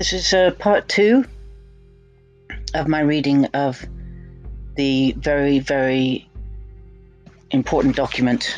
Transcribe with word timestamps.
This 0.00 0.14
is 0.14 0.32
uh, 0.32 0.52
part 0.52 0.88
two 0.88 1.26
of 2.72 2.88
my 2.88 3.00
reading 3.00 3.44
of 3.52 3.84
the 4.74 5.12
very, 5.18 5.58
very 5.58 6.26
important 7.50 7.96
document 7.96 8.56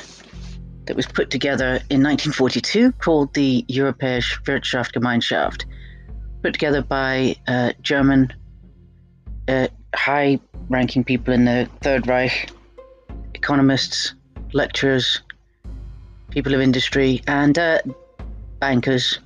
that 0.85 0.95
was 0.95 1.05
put 1.05 1.31
together 1.31 1.81
in 1.91 2.01
1942 2.01 2.93
called 2.93 3.35
the 3.35 3.65
Europäische 3.69 4.41
Wirtschaftsgemeinschaft, 4.45 5.65
put 6.45 6.53
together 6.53 6.81
by 6.81 7.35
uh, 7.49 7.73
German 7.83 8.33
uh, 9.49 9.67
high 9.97 10.39
ranking 10.69 11.03
people 11.03 11.35
in 11.35 11.45
the 11.45 11.69
Third 11.81 12.07
Reich, 12.07 12.53
economists, 13.35 14.15
lecturers, 14.53 15.23
people 16.31 16.55
of 16.55 16.61
industry, 16.61 17.21
and 17.27 17.59
uh, 17.59 17.81
bankers. 18.61 19.19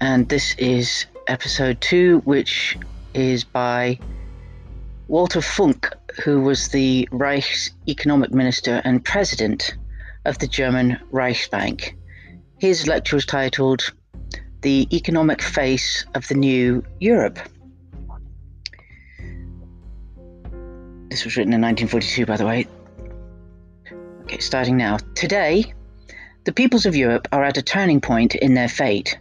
And 0.00 0.28
this 0.28 0.54
is 0.58 1.06
episode 1.26 1.80
two, 1.80 2.20
which 2.24 2.78
is 3.14 3.42
by 3.42 3.98
Walther 5.08 5.40
Funk, 5.40 5.92
who 6.24 6.40
was 6.42 6.68
the 6.68 7.08
Reich's 7.10 7.70
economic 7.88 8.30
minister 8.30 8.80
and 8.84 9.04
president 9.04 9.74
of 10.24 10.38
the 10.38 10.46
German 10.46 11.00
Reichsbank. 11.10 11.94
His 12.58 12.86
lecture 12.86 13.16
was 13.16 13.26
titled 13.26 13.92
The 14.60 14.86
Economic 14.92 15.42
Face 15.42 16.04
of 16.14 16.28
the 16.28 16.34
New 16.34 16.84
Europe. 17.00 17.38
This 21.08 21.24
was 21.24 21.36
written 21.36 21.52
in 21.52 21.60
1942, 21.60 22.26
by 22.26 22.36
the 22.36 22.46
way. 22.46 22.66
Okay, 24.22 24.38
starting 24.38 24.76
now. 24.76 24.98
Today, 25.14 25.72
the 26.44 26.52
peoples 26.52 26.86
of 26.86 26.94
Europe 26.94 27.26
are 27.32 27.42
at 27.42 27.56
a 27.56 27.62
turning 27.62 28.00
point 28.00 28.34
in 28.34 28.54
their 28.54 28.68
fate. 28.68 29.18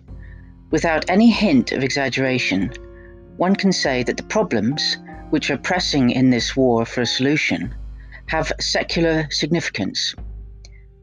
Without 0.70 1.10
any 1.10 1.30
hint 1.30 1.72
of 1.72 1.82
exaggeration, 1.82 2.74
one 3.38 3.56
can 3.56 3.72
say 3.72 4.04
that 4.04 4.18
the 4.18 4.24
problems 4.24 4.98
which 5.30 5.50
are 5.50 5.58
pressing 5.58 6.10
in 6.10 6.30
this 6.30 6.58
war 6.58 6.86
for 6.86 7.02
a 7.02 7.06
solution 7.06 7.74
have 8.28 8.52
secular 8.60 9.28
significance. 9.32 10.14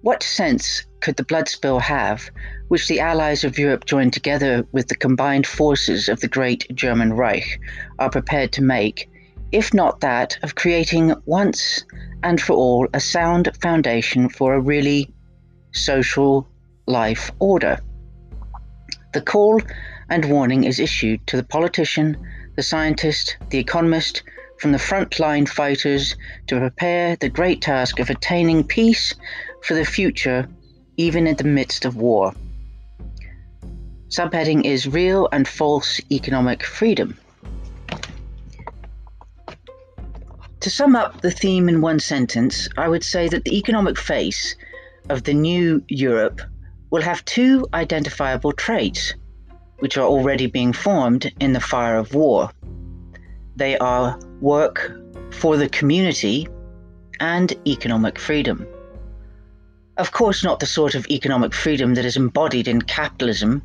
What 0.03 0.23
sense 0.23 0.85
could 1.01 1.17
the 1.17 1.25
blood 1.25 1.49
spill 1.49 1.79
have 1.79 2.31
which 2.69 2.89
the 2.89 3.01
allies 3.01 3.43
of 3.43 3.59
Europe 3.59 3.87
joined 3.87 4.13
together 4.13 4.67
with 4.73 4.89
the 4.89 4.95
combined 4.95 5.47
forces 5.47 6.11
of 6.11 6.21
the 6.21 6.29
great 6.29 6.67
German 6.75 7.15
Reich 7.15 7.59
are 7.99 8.11
prepared 8.11 8.53
to 8.53 8.63
make, 8.63 9.09
if 9.51 9.73
not 9.73 10.01
that 10.01 10.37
of 10.43 10.57
creating 10.57 11.15
once 11.25 11.85
and 12.23 12.39
for 12.39 12.53
all 12.53 12.87
a 12.93 13.01
sound 13.01 13.51
foundation 13.63 14.29
for 14.29 14.53
a 14.53 14.61
really 14.61 15.11
social 15.73 16.47
life 16.87 17.31
order? 17.39 17.79
The 19.15 19.21
call 19.21 19.61
and 20.11 20.25
warning 20.25 20.65
is 20.65 20.81
issued 20.81 21.25
to 21.29 21.37
the 21.37 21.45
politician, 21.45 22.17
the 22.57 22.65
scientist, 22.65 23.37
the 23.51 23.59
economist, 23.59 24.25
from 24.59 24.73
the 24.73 24.79
frontline 24.79 25.49
fighters 25.49 26.17
to 26.49 26.59
prepare 26.59 27.15
the 27.15 27.29
great 27.29 27.63
task 27.63 28.01
of 28.01 28.11
attaining 28.11 28.65
peace 28.65 29.15
for 29.63 29.75
the 29.75 29.85
future, 29.85 30.49
even 30.97 31.29
in 31.29 31.37
the 31.37 31.45
midst 31.45 31.85
of 31.85 31.95
war. 31.97 32.35
Subheading 34.09 34.65
is 34.65 34.89
Real 34.89 35.29
and 35.31 35.47
False 35.47 36.01
Economic 36.11 36.65
Freedom. 36.65 37.17
To 40.59 40.71
sum 40.71 40.97
up 40.97 41.21
the 41.21 41.31
theme 41.31 41.69
in 41.69 41.81
one 41.81 42.01
sentence, 42.01 42.69
I 42.77 42.89
would 42.89 43.05
say 43.05 43.29
that 43.29 43.45
the 43.45 43.57
economic 43.57 43.97
face 43.97 44.57
of 45.09 45.23
the 45.23 45.35
new 45.35 45.85
Europe 45.87 46.41
will 46.95 47.03
have 47.03 47.25
two 47.25 47.67
identifiable 47.75 48.53
traits 48.53 49.15
which 49.81 49.97
are 49.99 50.07
already 50.07 50.47
being 50.47 50.73
formed 50.73 51.29
in 51.41 51.53
the 51.53 51.59
fire 51.59 51.97
of 51.97 52.15
war. 52.15 52.49
They 53.57 53.77
are 53.79 54.17
work 54.41 54.93
for 55.33 55.57
the 55.57 55.69
community 55.69 56.47
and 57.19 57.53
economic 57.67 58.17
freedom. 58.17 58.65
Of 59.97 60.13
course, 60.13 60.45
not 60.45 60.61
the 60.61 60.67
sort 60.67 60.95
of 60.95 61.05
economic 61.11 61.53
freedom 61.53 61.95
that 61.95 62.05
is 62.05 62.17
embodied 62.17 62.69
in 62.69 62.81
capitalism 62.81 63.61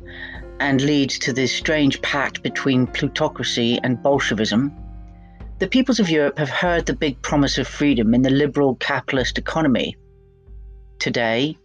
and 0.58 0.80
leads 0.80 1.16
to 1.20 1.32
this 1.32 1.52
strange 1.52 2.02
pact 2.02 2.42
between 2.42 2.88
plutocracy 2.88 3.78
and 3.84 4.02
Bolshevism. 4.02 4.72
The 5.60 5.68
peoples 5.68 6.00
of 6.00 6.10
Europe 6.10 6.36
have 6.36 6.50
heard 6.50 6.84
the 6.84 6.96
big 6.96 7.22
promise 7.22 7.58
of 7.58 7.68
freedom 7.68 8.12
in 8.12 8.22
the 8.22 8.30
liberal 8.30 8.74
capitalist 8.74 9.38
economy. 9.38 9.96
Today, 10.98 11.56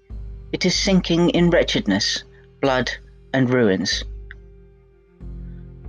it 0.55 0.65
is 0.65 0.73
sinking 0.73 1.31
in 1.31 1.49
wretchedness, 1.49 2.23
blood, 2.61 2.89
and 3.33 3.49
ruins. 3.49 4.05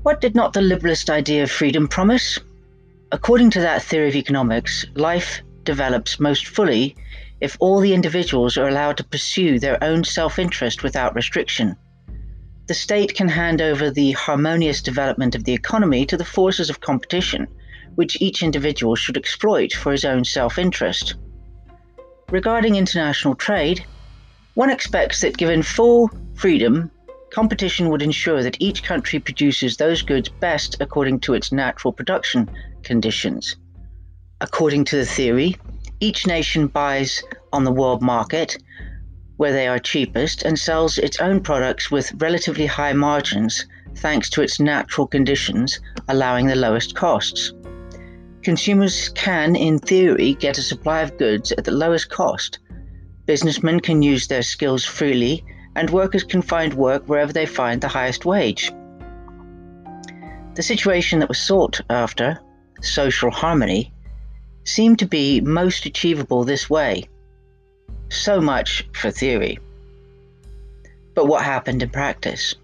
What 0.03 0.21
did 0.21 0.35
not 0.35 0.55
the 0.55 0.61
liberalist 0.61 1.09
idea 1.09 1.45
of 1.45 1.53
freedom 1.53 1.87
promise? 1.87 2.41
According 3.13 3.51
to 3.51 3.61
that 3.61 3.85
theory 3.85 4.09
of 4.09 4.17
economics, 4.17 4.85
life 4.97 5.41
develops 5.63 6.19
most 6.19 6.49
fully 6.49 6.97
if 7.41 7.57
all 7.61 7.79
the 7.79 7.95
individuals 7.95 8.57
are 8.57 8.67
allowed 8.67 8.97
to 8.97 9.05
pursue 9.05 9.61
their 9.61 9.79
own 9.85 10.03
self 10.03 10.37
interest 10.37 10.83
without 10.83 11.15
restriction. 11.15 11.77
The 12.67 12.75
state 12.75 13.15
can 13.15 13.29
hand 13.29 13.63
over 13.63 13.89
the 13.89 14.13
harmonious 14.13 14.83
development 14.83 15.37
of 15.37 15.45
the 15.45 15.55
economy 15.55 16.05
to 16.07 16.17
the 16.17 16.25
forces 16.25 16.71
of 16.71 16.81
competition, 16.81 17.47
which 17.95 18.21
each 18.21 18.43
individual 18.43 18.97
should 18.97 19.17
exploit 19.17 19.73
for 19.73 19.93
his 19.93 20.05
own 20.05 20.25
self 20.25 20.59
interest. 20.59 21.15
Regarding 22.31 22.75
international 22.75 23.37
trade, 23.37 23.87
one 24.57 24.71
expects 24.71 25.21
that 25.21 25.37
given 25.37 25.63
full 25.63 26.11
freedom, 26.35 26.91
Competition 27.31 27.91
would 27.91 28.01
ensure 28.01 28.43
that 28.43 28.57
each 28.59 28.83
country 28.83 29.19
produces 29.19 29.77
those 29.77 30.01
goods 30.01 30.31
best 30.31 30.79
according 30.81 31.21
to 31.21 31.35
its 31.35 31.53
natural 31.53 31.93
production 31.93 32.49
conditions. 32.83 33.57
According 34.41 34.87
to 34.87 34.97
the 34.97 35.05
theory, 35.05 35.57
each 36.01 36.27
nation 36.27 36.69
buys 36.69 37.23
on 37.53 37.65
the 37.65 37.73
world 37.73 38.01
market 38.01 38.57
where 39.37 39.53
they 39.53 39.69
are 39.69 39.79
cheapest 39.79 40.43
and 40.43 40.59
sells 40.59 40.97
its 40.97 41.21
own 41.21 41.43
products 41.43 41.91
with 41.91 42.15
relatively 42.23 42.65
high 42.65 42.95
margins 42.95 43.67
thanks 43.97 44.31
to 44.31 44.41
its 44.41 44.59
natural 44.59 45.07
conditions 45.07 45.79
allowing 46.09 46.47
the 46.47 46.57
lowest 46.57 46.95
costs. 46.95 47.53
Consumers 48.43 49.11
can, 49.11 49.55
in 49.55 49.79
theory, 49.79 50.33
get 50.33 50.57
a 50.57 50.63
supply 50.63 51.03
of 51.03 51.19
goods 51.19 51.53
at 51.53 51.65
the 51.65 51.71
lowest 51.71 52.09
cost. 52.09 52.61
Businessmen 53.27 53.81
can 53.81 54.03
use 54.03 54.29
their 54.29 54.43
skills 54.43 54.85
freely 54.85 55.45
and 55.75 55.91
workers 55.91 56.25
can 56.25 56.43
find 56.43 56.73
work 56.73 57.05
wherever 57.07 57.33
they 57.33 57.45
find 57.45 57.81
the 57.81 57.89
highest 57.89 58.25
wage. 58.25 58.73
The 60.55 60.63
situation 60.63 61.19
that 61.19 61.29
was 61.29 61.39
sought 61.39 61.81
after, 61.91 62.39
social 62.81 63.31
harmony, 63.31 63.93
seemed 64.65 65.01
to 65.01 65.07
be 65.07 65.41
most 65.41 65.85
achievable 65.87 66.45
this 66.45 66.71
way. 66.71 67.09
So 68.09 68.41
much 68.41 68.89
for 68.93 69.11
theory. 69.11 69.59
But 71.15 71.27
what 71.27 71.45
happened 71.45 71.83
in 71.83 71.91
practice? 71.91 72.55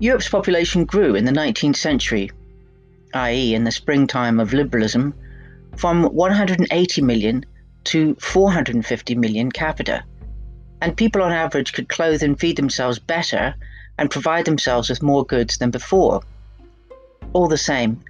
Europe's 0.00 0.28
population 0.28 0.84
grew 0.84 1.14
in 1.14 1.24
the 1.24 1.32
19th 1.32 1.76
century, 1.76 2.30
i.e., 3.14 3.54
in 3.54 3.64
the 3.64 3.70
springtime 3.70 4.40
of 4.40 4.52
liberalism, 4.52 5.14
from 5.76 6.02
180 6.02 7.02
million 7.02 7.46
to 7.84 8.14
450 8.16 9.14
million 9.14 9.50
capita 9.50 10.04
and 10.82 10.96
people 10.96 11.22
on 11.22 11.30
average 11.30 11.72
could 11.72 11.88
clothe 11.88 12.24
and 12.24 12.40
feed 12.40 12.56
themselves 12.56 12.98
better 12.98 13.54
and 13.98 14.10
provide 14.10 14.44
themselves 14.44 14.90
with 14.90 15.00
more 15.00 15.24
goods 15.24 15.58
than 15.58 15.70
before. 15.70 16.20
All 17.32 17.46
the 17.46 17.56
same, 17.56 18.00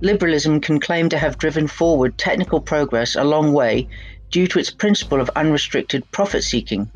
liberalism 0.00 0.58
can 0.62 0.80
claim 0.80 1.10
to 1.10 1.18
have 1.18 1.36
driven 1.36 1.66
forward 1.66 2.16
technical 2.16 2.62
progress 2.62 3.14
a 3.14 3.24
long 3.24 3.52
way 3.52 3.86
due 4.30 4.46
to 4.46 4.58
its 4.58 4.70
principle 4.70 5.20
of 5.20 5.28
unrestricted 5.36 6.10
profit 6.12 6.44
seeking. 6.44 6.90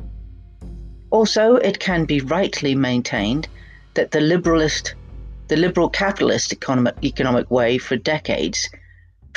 Also, 1.10 1.56
it 1.56 1.78
can 1.78 2.06
be 2.06 2.22
rightly 2.22 2.74
maintained 2.74 3.48
that 3.92 4.12
the 4.12 4.20
liberalist, 4.20 4.94
the 5.48 5.56
liberal 5.56 5.90
capitalist 5.90 6.54
economic, 6.54 6.94
economic 7.04 7.50
way 7.50 7.76
for 7.76 7.96
decades 7.96 8.70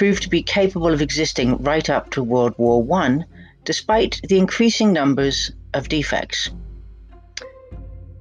proved 0.02 0.24
to 0.24 0.30
be 0.30 0.42
capable 0.42 0.92
of 0.92 1.00
existing 1.00 1.56
right 1.58 1.88
up 1.88 2.10
to 2.10 2.24
World 2.24 2.56
War 2.58 2.84
I, 2.92 3.20
despite 3.66 4.20
the 4.28 4.40
increasing 4.40 4.92
numbers 4.92 5.52
of 5.76 5.90
defects. 5.90 6.50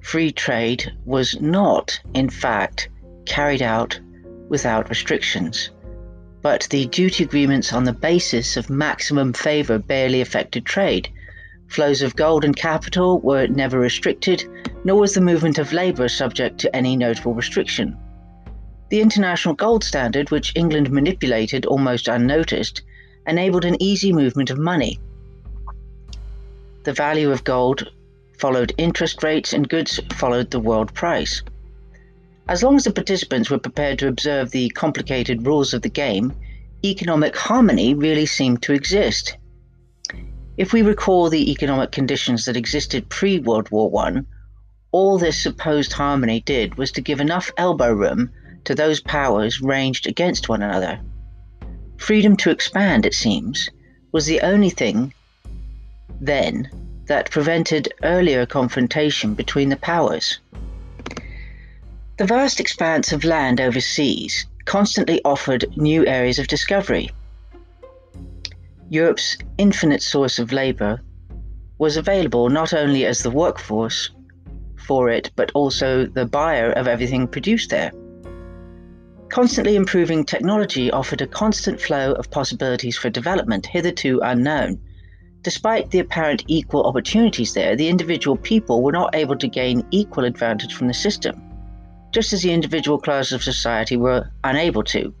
Free 0.01 0.31
trade 0.31 0.91
was 1.05 1.41
not, 1.41 1.99
in 2.13 2.29
fact, 2.29 2.87
carried 3.25 3.63
out 3.63 3.99
without 4.47 4.89
restrictions, 4.89 5.71
but 6.43 6.67
the 6.69 6.85
duty 6.85 7.23
agreements 7.23 7.73
on 7.73 7.85
the 7.85 7.93
basis 7.93 8.57
of 8.57 8.69
maximum 8.69 9.33
favor 9.33 9.79
barely 9.79 10.21
affected 10.21 10.67
trade. 10.67 11.09
Flows 11.67 12.03
of 12.03 12.15
gold 12.15 12.45
and 12.45 12.55
capital 12.55 13.19
were 13.21 13.47
never 13.47 13.79
restricted, 13.79 14.43
nor 14.83 14.99
was 14.99 15.15
the 15.15 15.19
movement 15.19 15.57
of 15.57 15.73
labor 15.73 16.07
subject 16.07 16.59
to 16.59 16.75
any 16.75 16.95
notable 16.95 17.33
restriction. 17.33 17.97
The 18.91 19.01
international 19.01 19.55
gold 19.55 19.83
standard, 19.83 20.29
which 20.29 20.53
England 20.55 20.91
manipulated 20.91 21.65
almost 21.65 22.07
unnoticed, 22.07 22.83
enabled 23.25 23.65
an 23.65 23.81
easy 23.81 24.13
movement 24.13 24.51
of 24.51 24.59
money 24.59 24.99
the 26.83 26.93
value 26.93 27.31
of 27.31 27.43
gold 27.43 27.91
followed 28.39 28.73
interest 28.77 29.21
rates, 29.21 29.53
and 29.53 29.69
goods 29.69 29.99
followed 30.13 30.49
the 30.49 30.59
world 30.59 30.91
price. 30.95 31.43
As 32.47 32.63
long 32.63 32.75
as 32.75 32.85
the 32.85 32.91
participants 32.91 33.51
were 33.51 33.59
prepared 33.59 33.99
to 33.99 34.07
observe 34.07 34.49
the 34.49 34.69
complicated 34.69 35.45
rules 35.45 35.75
of 35.75 35.83
the 35.83 35.89
game, 35.89 36.33
economic 36.83 37.35
harmony 37.35 37.93
really 37.93 38.25
seemed 38.25 38.63
to 38.63 38.73
exist. 38.73 39.37
If 40.57 40.73
we 40.73 40.81
recall 40.81 41.29
the 41.29 41.51
economic 41.51 41.91
conditions 41.91 42.45
that 42.45 42.57
existed 42.57 43.09
pre 43.09 43.39
World 43.39 43.69
War 43.69 44.05
I, 44.07 44.21
all 44.91 45.19
this 45.19 45.41
supposed 45.41 45.93
harmony 45.93 46.41
did 46.41 46.75
was 46.75 46.91
to 46.93 47.01
give 47.01 47.21
enough 47.21 47.51
elbow 47.57 47.93
room 47.93 48.31
to 48.65 48.75
those 48.75 48.99
powers 49.01 49.61
ranged 49.61 50.07
against 50.07 50.49
one 50.49 50.61
another. 50.61 50.99
Freedom 51.97 52.35
to 52.37 52.49
expand, 52.49 53.05
it 53.05 53.13
seems, 53.13 53.69
was 54.11 54.25
the 54.25 54.41
only 54.41 54.69
thing 54.69 55.13
then 56.19 56.69
that 57.07 57.31
prevented 57.31 57.93
earlier 58.03 58.45
confrontation 58.45 59.33
between 59.33 59.69
the 59.69 59.77
powers. 59.77 60.39
The 62.17 62.25
vast 62.25 62.59
expanse 62.59 63.11
of 63.11 63.23
land 63.23 63.59
overseas 63.59 64.45
constantly 64.65 65.21
offered 65.25 65.75
new 65.75 66.05
areas 66.05 66.39
of 66.39 66.47
discovery. 66.47 67.09
Europe's 68.89 69.37
infinite 69.57 70.03
source 70.03 70.37
of 70.37 70.51
labour 70.51 71.01
was 71.77 71.97
available 71.97 72.49
not 72.49 72.73
only 72.73 73.05
as 73.05 73.23
the 73.23 73.31
workforce 73.31 74.11
for 74.75 75.09
it, 75.09 75.31
but 75.35 75.51
also 75.53 76.05
the 76.05 76.25
buyer 76.25 76.71
of 76.73 76.87
everything 76.87 77.27
produced 77.27 77.69
there. 77.69 77.91
Constantly 79.31 79.77
improving 79.77 80.25
technology 80.25 80.91
offered 80.91 81.21
a 81.21 81.25
constant 81.25 81.79
flow 81.79 82.11
of 82.11 82.29
possibilities 82.29 82.97
for 82.97 83.09
development 83.09 83.65
hitherto 83.65 84.19
unknown. 84.21 84.77
Despite 85.41 85.89
the 85.89 85.99
apparent 85.99 86.43
equal 86.47 86.83
opportunities 86.83 87.53
there, 87.53 87.77
the 87.77 87.87
individual 87.87 88.35
people 88.35 88.83
were 88.83 88.91
not 88.91 89.15
able 89.15 89.37
to 89.37 89.47
gain 89.47 89.85
equal 89.89 90.25
advantage 90.25 90.73
from 90.73 90.89
the 90.89 90.93
system, 90.93 91.41
just 92.11 92.33
as 92.33 92.41
the 92.41 92.51
individual 92.51 92.97
classes 92.99 93.31
of 93.31 93.41
society 93.41 93.95
were 93.95 94.29
unable 94.43 94.83
to. 94.83 95.13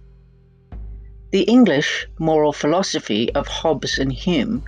The 1.31 1.43
English 1.43 2.05
moral 2.19 2.51
philosophy 2.51 3.31
of 3.31 3.47
Hobbes 3.47 3.97
and 3.97 4.11
Hume, 4.11 4.65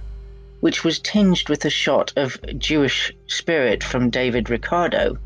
which 0.62 0.86
was 0.86 1.00
tinged 1.00 1.50
with 1.50 1.66
a 1.66 1.70
shot 1.70 2.14
of 2.16 2.40
Jewish 2.58 3.12
spirit 3.28 3.84
from 3.84 4.10
David 4.10 4.50
Ricardo, 4.50 5.18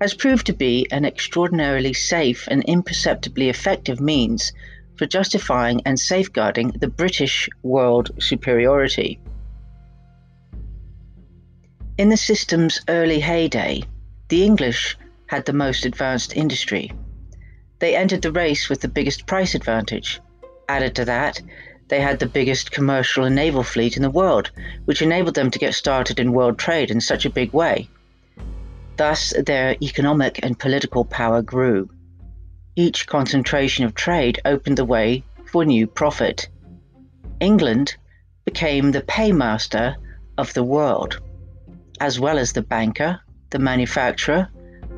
has 0.00 0.14
proved 0.14 0.46
to 0.46 0.52
be 0.52 0.86
an 0.90 1.04
extraordinarily 1.04 1.92
safe 1.92 2.46
and 2.48 2.62
imperceptibly 2.64 3.48
effective 3.48 4.00
means 4.00 4.52
for 4.96 5.06
justifying 5.06 5.80
and 5.84 5.98
safeguarding 5.98 6.70
the 6.70 6.88
British 6.88 7.48
world 7.62 8.10
superiority. 8.20 9.18
In 11.96 12.10
the 12.10 12.16
system's 12.16 12.80
early 12.88 13.20
heyday, 13.20 13.82
the 14.28 14.44
English 14.44 14.96
had 15.26 15.44
the 15.46 15.52
most 15.52 15.84
advanced 15.84 16.36
industry. 16.36 16.92
They 17.80 17.96
entered 17.96 18.22
the 18.22 18.32
race 18.32 18.68
with 18.68 18.80
the 18.80 18.88
biggest 18.88 19.26
price 19.26 19.54
advantage. 19.54 20.20
Added 20.68 20.94
to 20.96 21.04
that, 21.06 21.40
they 21.88 22.00
had 22.00 22.18
the 22.18 22.26
biggest 22.26 22.70
commercial 22.70 23.24
and 23.24 23.34
naval 23.34 23.62
fleet 23.62 23.96
in 23.96 24.02
the 24.02 24.10
world, 24.10 24.50
which 24.84 25.02
enabled 25.02 25.34
them 25.34 25.50
to 25.50 25.58
get 25.58 25.74
started 25.74 26.20
in 26.20 26.32
world 26.32 26.58
trade 26.58 26.90
in 26.90 27.00
such 27.00 27.24
a 27.24 27.30
big 27.30 27.52
way. 27.52 27.88
Thus, 28.98 29.32
their 29.46 29.76
economic 29.80 30.40
and 30.42 30.58
political 30.58 31.04
power 31.04 31.40
grew. 31.40 31.88
Each 32.74 33.06
concentration 33.06 33.84
of 33.84 33.94
trade 33.94 34.40
opened 34.44 34.76
the 34.76 34.84
way 34.84 35.22
for 35.46 35.64
new 35.64 35.86
profit. 35.86 36.48
England 37.38 37.96
became 38.44 38.90
the 38.90 39.02
paymaster 39.02 39.96
of 40.36 40.52
the 40.52 40.64
world, 40.64 41.20
as 42.00 42.18
well 42.18 42.38
as 42.38 42.52
the 42.52 42.62
banker, 42.62 43.20
the 43.50 43.60
manufacturer, 43.60 44.48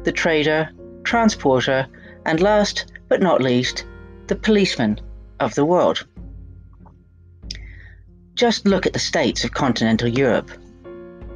the 0.04 0.12
trader, 0.12 0.70
transporter, 1.04 1.86
and 2.24 2.40
last 2.40 2.92
but 3.08 3.20
not 3.20 3.42
least, 3.42 3.84
the 4.28 4.36
policeman 4.36 4.98
of 5.40 5.54
the 5.54 5.64
world. 5.66 6.06
Just 8.32 8.66
look 8.66 8.86
at 8.86 8.94
the 8.94 8.98
states 8.98 9.44
of 9.44 9.52
continental 9.52 10.08
Europe. 10.08 10.50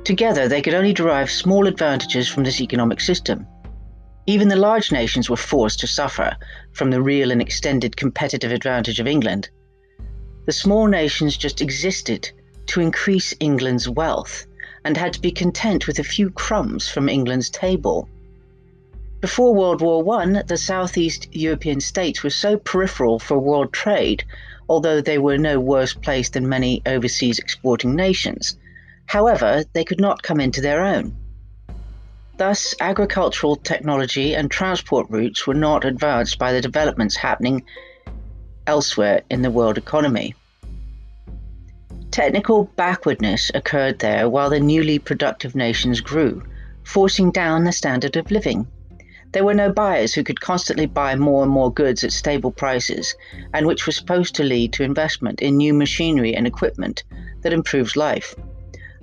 Together, 0.05 0.49
they 0.49 0.61
could 0.61 0.75
only 0.75 0.93
derive 0.93 1.31
small 1.31 1.67
advantages 1.67 2.29
from 2.29 2.45
this 2.45 2.61
economic 2.61 3.01
system. 3.01 3.47
Even 4.27 4.49
the 4.49 4.57
large 4.57 4.93
nations 4.93 5.31
were 5.31 5.37
forced 5.37 5.81
to 5.81 5.87
suffer 5.87 6.37
from 6.73 6.91
the 6.91 7.01
real 7.01 7.31
and 7.31 7.41
extended 7.41 7.97
competitive 7.97 8.53
advantage 8.53 9.01
of 9.01 9.07
England. 9.07 9.49
The 10.47 10.53
small 10.53 10.87
nations 10.87 11.39
just 11.39 11.63
existed 11.63 12.31
to 12.67 12.81
increase 12.81 13.35
England's 13.41 13.89
wealth 13.89 14.47
and 14.85 14.97
had 14.97 15.15
to 15.15 15.21
be 15.21 15.33
content 15.33 15.87
with 15.87 15.99
a 15.99 16.05
few 16.05 16.29
crumbs 16.31 16.87
from 16.87 17.09
England's 17.09 17.49
table. 17.49 18.09
Before 19.23 19.55
World 19.55 19.81
War 19.81 20.21
I, 20.21 20.43
the 20.43 20.59
Southeast 20.59 21.29
European 21.33 21.81
states 21.81 22.23
were 22.23 22.29
so 22.29 22.59
peripheral 22.59 23.19
for 23.19 23.39
world 23.39 23.73
trade, 23.73 24.23
although 24.69 25.01
they 25.01 25.17
were 25.17 25.39
no 25.39 25.59
worse 25.59 25.95
placed 25.95 26.35
than 26.35 26.47
many 26.47 26.83
overseas 26.85 27.39
exporting 27.39 27.97
nations, 27.97 28.59
However, 29.07 29.65
they 29.73 29.85
could 29.85 30.01
not 30.01 30.23
come 30.23 30.41
into 30.41 30.61
their 30.61 30.83
own. 30.83 31.17
Thus, 32.37 32.75
agricultural 32.81 33.57
technology 33.57 34.35
and 34.35 34.51
transport 34.51 35.07
routes 35.09 35.47
were 35.47 35.55
not 35.55 35.85
advanced 35.85 36.39
by 36.39 36.53
the 36.53 36.61
developments 36.61 37.15
happening 37.15 37.65
elsewhere 38.67 39.23
in 39.31 39.43
the 39.43 39.51
world 39.51 39.79
economy. 39.79 40.35
Technical 42.11 42.65
backwardness 42.77 43.51
occurred 43.55 43.99
there 43.99 44.29
while 44.29 44.51
the 44.51 44.61
newly 44.61 44.99
productive 44.99 45.55
nations 45.55 46.01
grew, 46.01 46.43
forcing 46.83 47.31
down 47.31 47.65
the 47.65 47.73
standard 47.73 48.17
of 48.17 48.31
living. 48.31 48.67
There 49.33 49.45
were 49.45 49.55
no 49.55 49.73
buyers 49.73 50.15
who 50.15 50.23
could 50.23 50.41
constantly 50.41 50.87
buy 50.87 51.17
more 51.17 51.43
and 51.43 51.51
more 51.51 51.73
goods 51.73 52.05
at 52.05 52.13
stable 52.13 52.53
prices, 52.53 53.15
and 53.53 53.67
which 53.67 53.85
was 53.87 53.97
supposed 53.97 54.37
to 54.37 54.45
lead 54.45 54.73
to 54.75 54.85
investment 54.85 55.41
in 55.41 55.57
new 55.57 55.75
machinery 55.75 56.35
and 56.35 56.47
equipment 56.47 57.03
that 57.43 57.53
improves 57.53 57.97
life. 57.97 58.35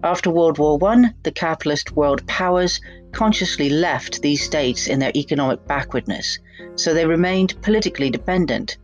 After 0.04 0.32
World 0.32 0.58
War 0.58 0.80
I, 0.84 1.14
the 1.24 1.32
capitalist 1.32 1.96
world 1.96 2.26
powers 2.26 2.82
consciously 3.12 3.70
left 3.70 4.22
these 4.22 4.44
states 4.44 4.88
in 4.88 4.98
their 4.98 5.12
economic 5.16 5.68
backwardness, 5.68 6.40
so 6.76 6.94
they 6.94 7.06
remained 7.06 7.62
politically 7.62 8.10
dependent. 8.10 8.78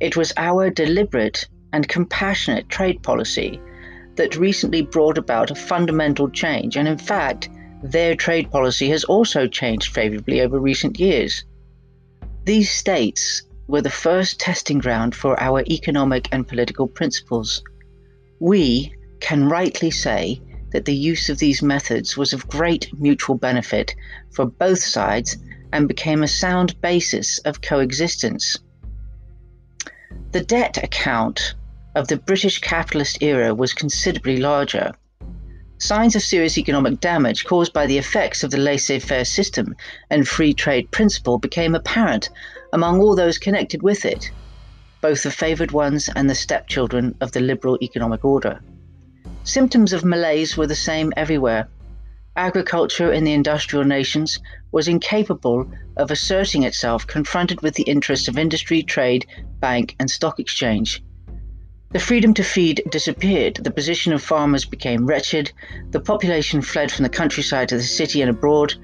It 0.00 0.16
was 0.16 0.32
our 0.38 0.70
deliberate 0.70 1.46
and 1.74 1.86
compassionate 1.86 2.70
trade 2.70 3.02
policy 3.02 3.60
that 4.14 4.36
recently 4.36 4.80
brought 4.80 5.18
about 5.18 5.50
a 5.50 5.54
fundamental 5.54 6.30
change, 6.30 6.76
and 6.76 6.88
in 6.88 6.96
fact, 6.96 7.50
their 7.82 8.14
trade 8.14 8.50
policy 8.50 8.88
has 8.88 9.04
also 9.04 9.46
changed 9.46 9.92
favorably 9.92 10.40
over 10.40 10.58
recent 10.58 10.98
years. 10.98 11.44
These 12.44 12.70
states 12.70 13.42
were 13.68 13.82
the 13.82 13.90
first 13.90 14.40
testing 14.40 14.78
ground 14.78 15.14
for 15.14 15.38
our 15.38 15.62
economic 15.68 16.28
and 16.32 16.48
political 16.48 16.86
principles. 16.86 17.62
We, 18.40 18.94
can 19.20 19.48
rightly 19.48 19.90
say 19.90 20.40
that 20.72 20.84
the 20.84 20.94
use 20.94 21.28
of 21.28 21.38
these 21.38 21.62
methods 21.62 22.16
was 22.16 22.32
of 22.32 22.48
great 22.48 22.90
mutual 22.98 23.36
benefit 23.36 23.94
for 24.30 24.46
both 24.46 24.82
sides 24.82 25.36
and 25.72 25.88
became 25.88 26.22
a 26.22 26.28
sound 26.28 26.80
basis 26.80 27.38
of 27.40 27.62
coexistence. 27.62 28.56
The 30.32 30.44
debt 30.44 30.82
account 30.82 31.54
of 31.94 32.08
the 32.08 32.18
British 32.18 32.58
capitalist 32.60 33.22
era 33.22 33.54
was 33.54 33.72
considerably 33.72 34.36
larger. 34.36 34.92
Signs 35.78 36.16
of 36.16 36.22
serious 36.22 36.58
economic 36.58 37.00
damage 37.00 37.44
caused 37.44 37.72
by 37.72 37.86
the 37.86 37.98
effects 37.98 38.42
of 38.42 38.50
the 38.50 38.58
laissez 38.58 38.98
faire 38.98 39.24
system 39.24 39.74
and 40.10 40.26
free 40.26 40.52
trade 40.52 40.90
principle 40.90 41.38
became 41.38 41.74
apparent 41.74 42.28
among 42.72 43.00
all 43.00 43.14
those 43.14 43.38
connected 43.38 43.82
with 43.82 44.04
it, 44.04 44.30
both 45.00 45.22
the 45.22 45.30
favoured 45.30 45.72
ones 45.72 46.10
and 46.14 46.28
the 46.28 46.34
stepchildren 46.34 47.14
of 47.20 47.32
the 47.32 47.40
liberal 47.40 47.78
economic 47.82 48.24
order. 48.24 48.60
Symptoms 49.46 49.92
of 49.92 50.04
malaise 50.04 50.56
were 50.56 50.66
the 50.66 50.74
same 50.74 51.12
everywhere. 51.16 51.68
Agriculture 52.34 53.12
in 53.12 53.22
the 53.22 53.32
industrial 53.32 53.84
nations 53.84 54.40
was 54.72 54.88
incapable 54.88 55.70
of 55.96 56.10
asserting 56.10 56.64
itself 56.64 57.06
confronted 57.06 57.60
with 57.62 57.74
the 57.74 57.84
interests 57.84 58.26
of 58.26 58.38
industry, 58.38 58.82
trade, 58.82 59.24
bank, 59.60 59.94
and 60.00 60.10
stock 60.10 60.40
exchange. 60.40 61.00
The 61.92 62.00
freedom 62.00 62.34
to 62.34 62.42
feed 62.42 62.82
disappeared, 62.90 63.60
the 63.62 63.70
position 63.70 64.12
of 64.12 64.20
farmers 64.20 64.64
became 64.64 65.06
wretched, 65.06 65.52
the 65.92 66.00
population 66.00 66.60
fled 66.60 66.90
from 66.90 67.04
the 67.04 67.08
countryside 67.08 67.68
to 67.68 67.76
the 67.76 67.84
city 67.84 68.22
and 68.22 68.30
abroad. 68.30 68.74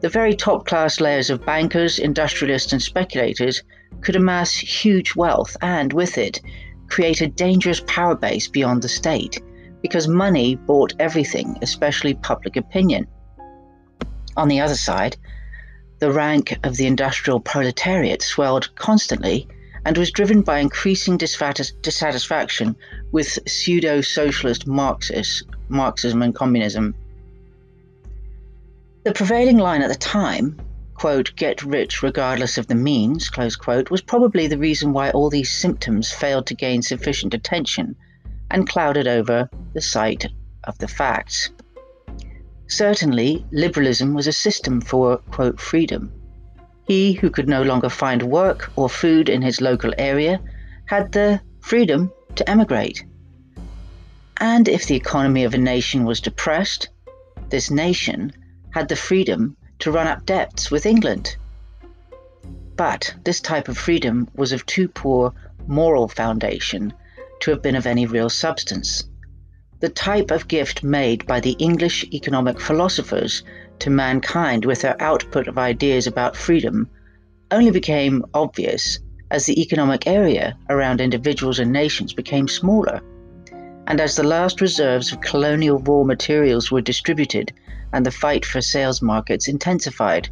The 0.00 0.08
very 0.08 0.34
top 0.34 0.66
class 0.66 0.98
layers 0.98 1.30
of 1.30 1.46
bankers, 1.46 2.00
industrialists, 2.00 2.72
and 2.72 2.82
speculators 2.82 3.62
could 4.00 4.16
amass 4.16 4.56
huge 4.56 5.14
wealth 5.14 5.56
and, 5.62 5.92
with 5.92 6.18
it, 6.18 6.40
create 6.88 7.20
a 7.20 7.28
dangerous 7.28 7.80
power 7.86 8.16
base 8.16 8.48
beyond 8.48 8.82
the 8.82 8.88
state 8.88 9.40
because 9.82 10.08
money 10.08 10.54
bought 10.54 10.94
everything, 10.98 11.58
especially 11.62 12.14
public 12.14 12.56
opinion. 12.56 13.06
On 14.36 14.48
the 14.48 14.60
other 14.60 14.76
side, 14.76 15.16
the 15.98 16.12
rank 16.12 16.58
of 16.64 16.76
the 16.76 16.86
industrial 16.86 17.40
proletariat 17.40 18.22
swelled 18.22 18.74
constantly 18.74 19.48
and 19.84 19.96
was 19.96 20.10
driven 20.10 20.42
by 20.42 20.58
increasing 20.58 21.16
dissatisfaction 21.16 22.76
with 23.12 23.38
pseudo 23.48 24.00
socialist 24.00 24.66
Marxism 24.66 26.22
and 26.22 26.34
communism. 26.34 26.94
The 29.04 29.12
prevailing 29.12 29.56
line 29.56 29.82
at 29.82 29.88
the 29.88 29.94
time, 29.94 30.60
quote, 30.94 31.32
get 31.36 31.62
rich 31.62 32.02
regardless 32.02 32.58
of 32.58 32.66
the 32.66 32.74
means, 32.74 33.30
close 33.30 33.56
quote, 33.56 33.90
was 33.90 34.02
probably 34.02 34.46
the 34.46 34.58
reason 34.58 34.92
why 34.92 35.10
all 35.10 35.30
these 35.30 35.50
symptoms 35.50 36.12
failed 36.12 36.46
to 36.48 36.54
gain 36.54 36.82
sufficient 36.82 37.32
attention 37.32 37.96
and 38.50 38.68
clouded 38.68 39.06
over 39.06 39.48
the 39.74 39.80
sight 39.80 40.26
of 40.64 40.78
the 40.78 40.88
facts. 40.88 41.50
Certainly, 42.66 43.44
liberalism 43.50 44.14
was 44.14 44.26
a 44.26 44.32
system 44.32 44.80
for, 44.80 45.18
quote, 45.32 45.60
freedom. 45.60 46.12
He 46.86 47.14
who 47.14 47.30
could 47.30 47.48
no 47.48 47.62
longer 47.62 47.88
find 47.88 48.22
work 48.22 48.70
or 48.76 48.88
food 48.88 49.28
in 49.28 49.42
his 49.42 49.60
local 49.60 49.92
area 49.98 50.40
had 50.86 51.12
the 51.12 51.40
freedom 51.60 52.12
to 52.36 52.48
emigrate. 52.48 53.04
And 54.38 54.68
if 54.68 54.86
the 54.86 54.96
economy 54.96 55.44
of 55.44 55.54
a 55.54 55.58
nation 55.58 56.04
was 56.04 56.20
depressed, 56.20 56.88
this 57.48 57.70
nation 57.70 58.32
had 58.70 58.88
the 58.88 58.96
freedom 58.96 59.56
to 59.80 59.92
run 59.92 60.06
up 60.06 60.24
debts 60.24 60.70
with 60.70 60.86
England. 60.86 61.36
But 62.76 63.14
this 63.24 63.40
type 63.40 63.68
of 63.68 63.76
freedom 63.76 64.28
was 64.34 64.52
of 64.52 64.64
too 64.64 64.88
poor 64.88 65.34
moral 65.66 66.08
foundation 66.08 66.92
to 67.40 67.50
have 67.50 67.62
been 67.62 67.76
of 67.76 67.86
any 67.86 68.06
real 68.06 68.30
substance. 68.30 69.04
The 69.80 69.88
type 69.88 70.30
of 70.30 70.48
gift 70.48 70.82
made 70.82 71.26
by 71.26 71.40
the 71.40 71.56
English 71.58 72.04
economic 72.12 72.60
philosophers 72.60 73.42
to 73.78 73.90
mankind 73.90 74.64
with 74.64 74.82
their 74.82 75.00
output 75.00 75.48
of 75.48 75.56
ideas 75.56 76.06
about 76.06 76.36
freedom 76.36 76.88
only 77.50 77.70
became 77.70 78.24
obvious 78.34 78.98
as 79.30 79.46
the 79.46 79.60
economic 79.60 80.06
area 80.06 80.56
around 80.68 81.00
individuals 81.00 81.58
and 81.58 81.72
nations 81.72 82.12
became 82.12 82.46
smaller, 82.46 83.00
and 83.86 84.00
as 84.00 84.16
the 84.16 84.22
last 84.22 84.60
reserves 84.60 85.12
of 85.12 85.20
colonial 85.20 85.78
raw 85.78 86.04
materials 86.04 86.70
were 86.70 86.80
distributed 86.80 87.52
and 87.92 88.04
the 88.04 88.10
fight 88.10 88.44
for 88.44 88.60
sales 88.60 89.00
markets 89.00 89.48
intensified. 89.48 90.28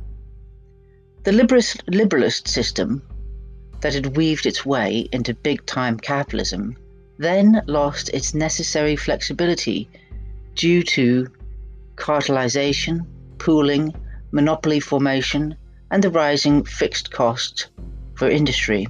The 1.25 1.33
liberalist, 1.33 1.83
liberalist 1.91 2.49
system 2.49 3.03
that 3.81 3.95
had 3.95 4.17
weaved 4.17 4.47
its 4.47 4.67
way 4.67 5.09
into 5.13 5.35
big 5.35 5.65
time 5.67 5.99
capitalism 5.99 6.77
then 7.19 7.63
lost 7.67 8.09
its 8.11 8.35
necessary 8.35 8.97
flexibility 8.97 9.89
due 10.55 10.83
to 10.83 11.27
cartelization, 11.97 13.05
pooling, 13.39 13.95
monopoly 14.31 14.81
formation, 14.81 15.57
and 15.91 16.03
the 16.03 16.11
rising 16.11 16.65
fixed 16.65 17.11
costs 17.11 17.69
for 18.15 18.29
industry. 18.29 18.87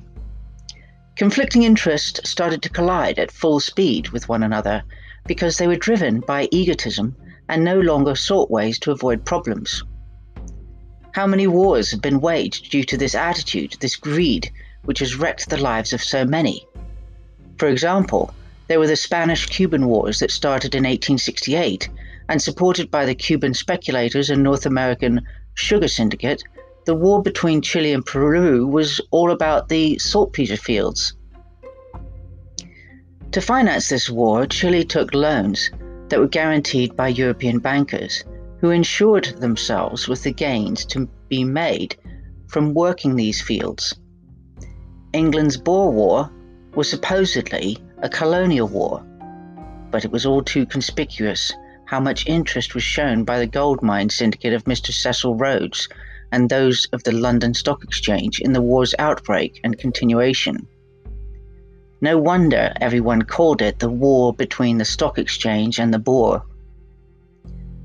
Conflicting 1.16 1.62
interests 1.62 2.28
started 2.28 2.62
to 2.62 2.68
collide 2.68 3.18
at 3.18 3.30
full 3.30 3.60
speed 3.60 4.10
with 4.10 4.28
one 4.28 4.42
another 4.42 4.82
because 5.26 5.58
they 5.58 5.66
were 5.66 5.76
driven 5.76 6.20
by 6.20 6.48
egotism 6.52 7.16
and 7.48 7.64
no 7.64 7.80
longer 7.80 8.14
sought 8.14 8.50
ways 8.50 8.78
to 8.78 8.92
avoid 8.92 9.24
problems. 9.24 9.82
How 11.12 11.26
many 11.26 11.46
wars 11.46 11.90
have 11.90 12.02
been 12.02 12.20
waged 12.20 12.70
due 12.70 12.84
to 12.84 12.96
this 12.96 13.14
attitude, 13.14 13.76
this 13.80 13.96
greed, 13.96 14.50
which 14.84 15.00
has 15.00 15.16
wrecked 15.16 15.48
the 15.48 15.56
lives 15.56 15.92
of 15.92 16.02
so 16.02 16.24
many? 16.24 16.66
For 17.58 17.68
example, 17.68 18.32
there 18.68 18.78
were 18.78 18.86
the 18.86 18.96
Spanish 18.96 19.46
Cuban 19.46 19.86
Wars 19.86 20.20
that 20.20 20.30
started 20.30 20.74
in 20.74 20.84
1868, 20.84 21.88
and 22.28 22.40
supported 22.40 22.90
by 22.90 23.04
the 23.04 23.14
Cuban 23.14 23.52
speculators 23.52 24.30
and 24.30 24.42
North 24.42 24.64
American 24.64 25.22
sugar 25.54 25.88
syndicate, 25.88 26.42
the 26.86 26.94
war 26.94 27.20
between 27.20 27.60
Chile 27.60 27.92
and 27.92 28.06
Peru 28.06 28.66
was 28.66 29.00
all 29.10 29.32
about 29.32 29.68
the 29.68 29.98
saltpeter 29.98 30.56
fields. 30.56 31.14
To 33.32 33.40
finance 33.40 33.88
this 33.88 34.08
war, 34.08 34.46
Chile 34.46 34.84
took 34.84 35.12
loans 35.12 35.70
that 36.08 36.20
were 36.20 36.28
guaranteed 36.28 36.96
by 36.96 37.08
European 37.08 37.58
bankers, 37.58 38.24
who 38.60 38.70
insured 38.70 39.24
themselves 39.40 40.06
with 40.06 40.22
the 40.22 40.32
gains 40.32 40.84
to 40.86 41.08
be 41.28 41.44
made 41.44 41.96
from 42.46 42.72
working 42.72 43.16
these 43.16 43.42
fields. 43.42 43.94
England's 45.12 45.56
Boer 45.56 45.90
War 45.90 46.30
was 46.78 46.88
supposedly 46.88 47.76
a 48.02 48.08
colonial 48.08 48.68
war, 48.68 49.04
but 49.90 50.04
it 50.04 50.12
was 50.12 50.24
all 50.24 50.44
too 50.44 50.64
conspicuous 50.64 51.52
how 51.86 51.98
much 51.98 52.28
interest 52.28 52.72
was 52.72 52.84
shown 52.84 53.24
by 53.24 53.36
the 53.36 53.48
gold 53.48 53.82
mine 53.82 54.08
syndicate 54.08 54.52
of 54.52 54.62
Mr. 54.62 54.92
Cecil 54.92 55.34
Rhodes 55.34 55.88
and 56.30 56.48
those 56.48 56.86
of 56.92 57.02
the 57.02 57.10
London 57.10 57.52
Stock 57.52 57.82
Exchange 57.82 58.38
in 58.38 58.52
the 58.52 58.62
war's 58.62 58.94
outbreak 59.00 59.60
and 59.64 59.76
continuation. 59.76 60.68
No 62.00 62.16
wonder 62.16 62.72
everyone 62.80 63.22
called 63.22 63.60
it 63.60 63.80
the 63.80 63.90
war 63.90 64.32
between 64.32 64.78
the 64.78 64.84
stock 64.84 65.18
exchange 65.18 65.80
and 65.80 65.92
the 65.92 65.98
Boer. 65.98 66.44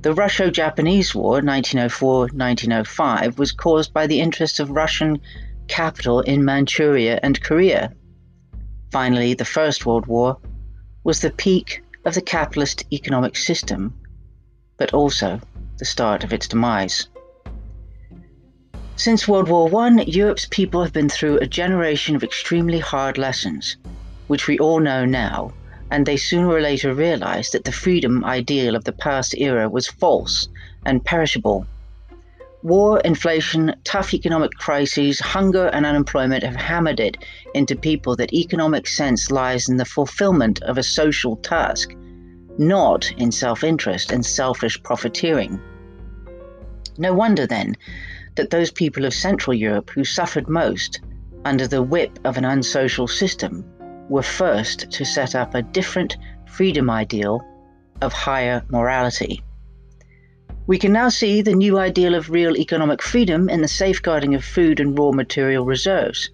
The 0.02 0.14
Russo 0.14 0.52
Japanese 0.52 1.16
War, 1.16 1.42
1904 1.42 2.28
1905, 2.28 3.40
was 3.40 3.54
caused 3.54 3.92
by 3.92 4.06
the 4.06 4.20
interests 4.20 4.60
of 4.60 4.70
Russian 4.70 5.20
capital 5.68 6.20
in 6.20 6.46
Manchuria 6.46 7.20
and 7.24 7.42
Korea. 7.42 7.92
Finally, 8.94 9.34
the 9.34 9.44
First 9.44 9.88
World 9.88 10.06
War 10.06 10.38
was 11.04 11.20
the 11.20 11.32
peak 11.32 11.84
of 12.06 12.14
the 12.14 12.22
capitalist 12.22 12.86
economic 12.94 13.36
system, 13.36 13.92
but 14.78 14.94
also 14.94 15.42
the 15.80 15.86
start 15.86 16.24
of 16.24 16.32
its 16.32 16.48
demise. 16.48 17.08
Since 18.96 19.28
World 19.28 19.50
War 19.50 19.68
I, 19.82 20.04
Europe's 20.04 20.46
people 20.46 20.84
have 20.84 20.94
been 20.94 21.10
through 21.10 21.40
a 21.40 21.48
generation 21.48 22.16
of 22.16 22.24
extremely 22.24 22.78
hard 22.78 23.18
lessons 23.18 23.78
which 24.28 24.48
we 24.48 24.60
all 24.60 24.80
know 24.80 25.06
now, 25.06 25.52
and 25.90 26.06
they 26.06 26.16
sooner 26.16 26.50
or 26.50 26.62
later 26.62 26.94
realized 26.94 27.54
that 27.54 27.64
the 27.64 27.72
freedom 27.72 28.24
ideal 28.24 28.76
of 28.76 28.84
the 28.84 28.92
past 28.92 29.34
era 29.40 29.68
was 29.68 29.88
false 29.88 30.48
and 30.86 31.04
perishable. 31.04 31.66
War, 32.64 33.02
inflation, 33.02 33.76
tough 33.84 34.14
economic 34.14 34.54
crises, 34.54 35.20
hunger, 35.20 35.68
and 35.68 35.86
unemployment 35.86 36.44
have 36.44 36.56
hammered 36.56 37.02
it 37.02 37.18
into 37.54 37.76
people 37.76 38.16
that 38.16 38.32
economic 38.32 38.88
sense 38.88 39.30
lies 39.30 39.68
in 39.68 39.76
the 39.76 39.84
fulfillment 39.84 40.64
of 40.64 40.78
a 40.78 40.84
social 40.84 41.36
task, 41.36 41.94
not 42.58 43.12
in 43.18 43.34
self 43.34 43.66
interest 43.66 44.14
and 44.14 44.26
selfish 44.26 44.82
profiteering. 44.82 45.60
No 46.98 47.14
wonder, 47.14 47.46
then, 47.46 47.76
that 48.36 48.50
those 48.50 48.72
people 48.72 49.04
of 49.04 49.14
Central 49.14 49.54
Europe 49.54 49.90
who 49.90 50.06
suffered 50.06 50.48
most 50.48 51.02
under 51.44 51.68
the 51.68 51.84
whip 51.84 52.18
of 52.24 52.38
an 52.38 52.46
unsocial 52.46 53.10
system 53.10 53.66
were 54.08 54.24
first 54.24 54.90
to 54.90 55.04
set 55.04 55.36
up 55.36 55.54
a 55.54 55.62
different 55.62 56.16
freedom 56.46 56.90
ideal 56.90 57.42
of 58.02 58.14
higher 58.14 58.64
morality. 58.70 59.44
We 60.66 60.78
can 60.78 60.94
now 60.94 61.10
see 61.10 61.42
the 61.42 61.54
new 61.54 61.78
ideal 61.78 62.16
of 62.16 62.30
real 62.30 62.56
economic 62.56 63.02
freedom 63.02 63.50
in 63.50 63.62
the 63.62 63.68
safeguarding 63.68 64.34
of 64.34 64.46
food 64.46 64.80
and 64.80 64.98
raw 64.98 65.12
material 65.12 65.66
reserves, 65.66 66.30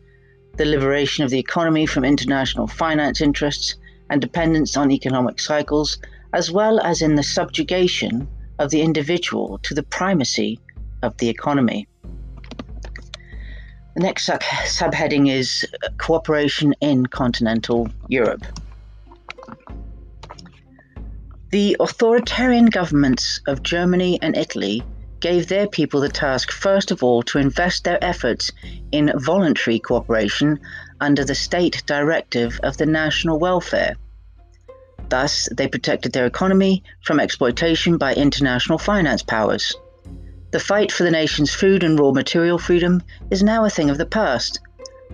the 0.55 0.65
liberation 0.65 1.23
of 1.23 1.31
the 1.31 1.39
economy 1.39 1.87
from 1.87 2.05
international 2.05 2.67
finance 2.67 3.21
interests 3.21 3.75
and 4.11 4.21
dependence 4.21 4.77
on 4.77 4.91
economic 4.91 5.39
cycles, 5.39 5.97
as 6.33 6.51
well 6.51 6.79
as 6.81 7.01
in 7.01 7.15
the 7.15 7.23
subjugation 7.23 8.27
of 8.59 8.69
the 8.69 8.81
individual 8.81 9.57
to 9.63 9.73
the 9.73 9.83
primacy 9.83 10.59
of 11.01 11.17
the 11.17 11.29
economy. 11.29 11.87
The 13.95 14.01
next 14.01 14.27
sub- 14.27 14.41
subheading 14.41 15.31
is 15.31 15.65
uh, 15.83 15.89
Cooperation 15.97 16.75
in 16.81 17.07
Continental 17.07 17.89
Europe. 18.09 18.45
The 21.51 21.77
authoritarian 21.79 22.67
governments 22.67 23.41
of 23.47 23.63
Germany 23.63 24.19
and 24.21 24.37
Italy 24.37 24.83
gave 25.19 25.47
their 25.47 25.67
people 25.67 25.99
the 25.99 26.07
task, 26.07 26.51
first 26.51 26.91
of 26.91 27.01
all, 27.01 27.23
to 27.23 27.39
invest 27.39 27.83
their 27.83 27.97
efforts 28.03 28.51
in 28.91 29.11
voluntary 29.15 29.79
cooperation 29.79 30.59
under 31.01 31.25
the 31.25 31.33
state 31.33 31.81
directive 31.87 32.59
of 32.61 32.77
the 32.77 32.85
national 32.85 33.39
welfare. 33.39 33.95
Thus, 35.09 35.49
they 35.51 35.67
protected 35.67 36.13
their 36.13 36.27
economy 36.27 36.83
from 37.03 37.19
exploitation 37.19 37.97
by 37.97 38.13
international 38.13 38.77
finance 38.77 39.23
powers. 39.23 39.75
The 40.51 40.59
fight 40.59 40.91
for 40.91 41.03
the 41.03 41.11
nation's 41.11 41.51
food 41.51 41.83
and 41.83 41.99
raw 41.99 42.11
material 42.11 42.59
freedom 42.59 43.01
is 43.31 43.41
now 43.41 43.65
a 43.65 43.71
thing 43.71 43.89
of 43.89 43.97
the 43.97 44.05
past. 44.05 44.59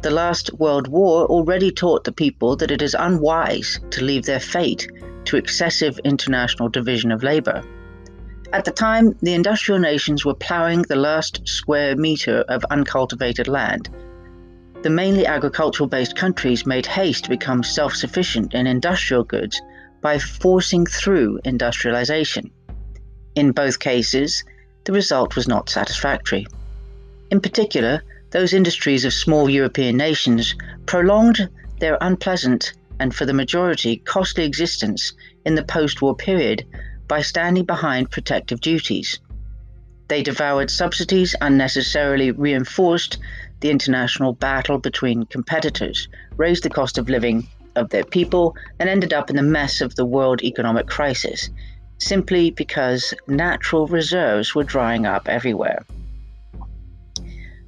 The 0.06 0.12
last 0.12 0.54
World 0.60 0.88
War 0.88 1.26
already 1.26 1.72
taught 1.72 2.04
the 2.04 2.12
people 2.12 2.56
that 2.58 2.70
it 2.70 2.84
is 2.84 2.94
unwise 2.94 3.80
to 3.90 4.04
leave 4.04 4.24
their 4.24 4.40
fate 4.40 4.88
to 5.24 5.36
excessive 5.36 6.00
international 6.04 6.70
division 6.70 7.12
of 7.12 7.24
labor. 7.24 7.64
At 8.54 8.66
the 8.66 8.72
time, 8.72 9.16
the 9.24 9.34
industrial 9.34 9.80
nations 9.80 10.24
were 10.24 10.36
ploughing 10.36 10.84
the 10.84 10.96
last 10.96 11.42
square 11.48 11.96
meter 11.96 12.42
of 12.42 12.64
uncultivated 12.70 13.48
land. 13.48 13.90
The 14.84 14.92
mainly 14.92 15.26
agricultural 15.26 15.90
based 15.90 16.16
countries 16.16 16.68
made 16.68 16.86
haste 16.86 17.24
to 17.24 17.32
become 17.32 17.64
self 17.64 17.96
sufficient 17.96 18.54
in 18.54 18.68
industrial 18.68 19.24
goods 19.24 19.60
by 20.04 20.20
forcing 20.20 20.86
through 20.86 21.40
industrialization. 21.46 22.52
In 23.34 23.54
both 23.54 23.80
cases, 23.80 24.44
the 24.84 24.94
result 24.94 25.36
was 25.36 25.48
not 25.48 25.68
satisfactory. 25.68 26.46
In 27.32 27.42
particular, 27.42 28.04
those 28.36 28.52
industries 28.52 29.06
of 29.06 29.14
small 29.14 29.50
European 29.50 29.96
nations 29.96 30.56
prolonged 30.88 31.50
their 31.80 31.98
unpleasant 32.02 32.74
and, 33.00 33.16
for 33.16 33.26
the 33.26 33.34
majority, 33.34 33.96
costly 33.96 34.44
existence 34.44 35.14
in 35.46 35.56
the 35.56 35.64
post 35.64 36.02
war 36.02 36.14
period 36.14 36.66
by 37.08 37.22
standing 37.22 37.64
behind 37.64 38.12
protective 38.12 38.60
duties. 38.60 39.20
They 40.10 40.22
devoured 40.22 40.70
subsidies, 40.70 41.34
unnecessarily 41.40 42.32
reinforced 42.32 43.20
the 43.62 43.70
international 43.70 44.34
battle 44.34 44.80
between 44.80 45.28
competitors, 45.28 46.10
raised 46.36 46.64
the 46.64 46.70
cost 46.70 46.98
of 46.98 47.08
living 47.08 47.48
of 47.78 47.90
their 47.90 48.04
people, 48.04 48.58
and 48.82 48.90
ended 48.90 49.14
up 49.14 49.30
in 49.30 49.38
the 49.38 49.44
mess 49.44 49.80
of 49.80 49.96
the 49.96 50.06
world 50.06 50.44
economic 50.44 50.88
crisis, 50.88 51.50
simply 52.00 52.52
because 52.52 53.14
natural 53.30 53.88
reserves 53.88 54.54
were 54.54 54.66
drying 54.66 55.06
up 55.06 55.30
everywhere. 55.30 55.86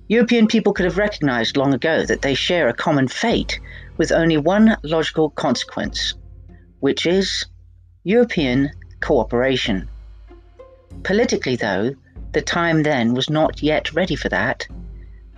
European 0.09 0.47
people 0.47 0.71
could 0.71 0.85
have 0.85 0.97
recognized 0.97 1.57
long 1.57 1.73
ago 1.73 2.05
that 2.05 2.21
they 2.21 2.33
share 2.33 2.69
a 2.69 2.73
common 2.73 3.07
fate 3.07 3.59
with 3.97 4.11
only 4.11 4.37
one 4.37 4.77
logical 4.83 5.29
consequence, 5.31 6.13
which 6.79 7.05
is 7.05 7.45
European 8.03 8.71
cooperation. 9.01 9.89
Politically, 11.03 11.57
though, 11.57 11.93
the 12.31 12.41
time 12.41 12.83
then 12.83 13.13
was 13.13 13.29
not 13.29 13.61
yet 13.61 13.93
ready 13.93 14.15
for 14.15 14.29
that. 14.29 14.65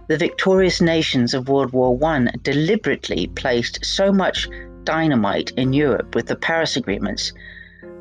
The 0.08 0.18
victorious 0.18 0.82
nations 0.82 1.34
of 1.34 1.50
World 1.50 1.72
War 1.72 1.98
I 2.04 2.28
deliberately 2.44 3.28
placed 3.28 3.84
so 3.84 4.12
much 4.12 4.48
dynamite 4.84 5.52
in 5.52 5.74
Europe 5.74 6.14
with 6.14 6.28
the 6.28 6.36
Paris 6.36 6.76
agreements 6.78 7.34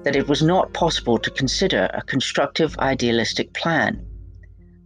that 0.05 0.17
it 0.17 0.29
was 0.29 0.43
not 0.43 0.73
possible 0.73 1.19
to 1.19 1.31
consider 1.31 1.89
a 1.93 2.03
constructive 2.03 2.79
idealistic 2.79 3.53
plan. 3.53 4.05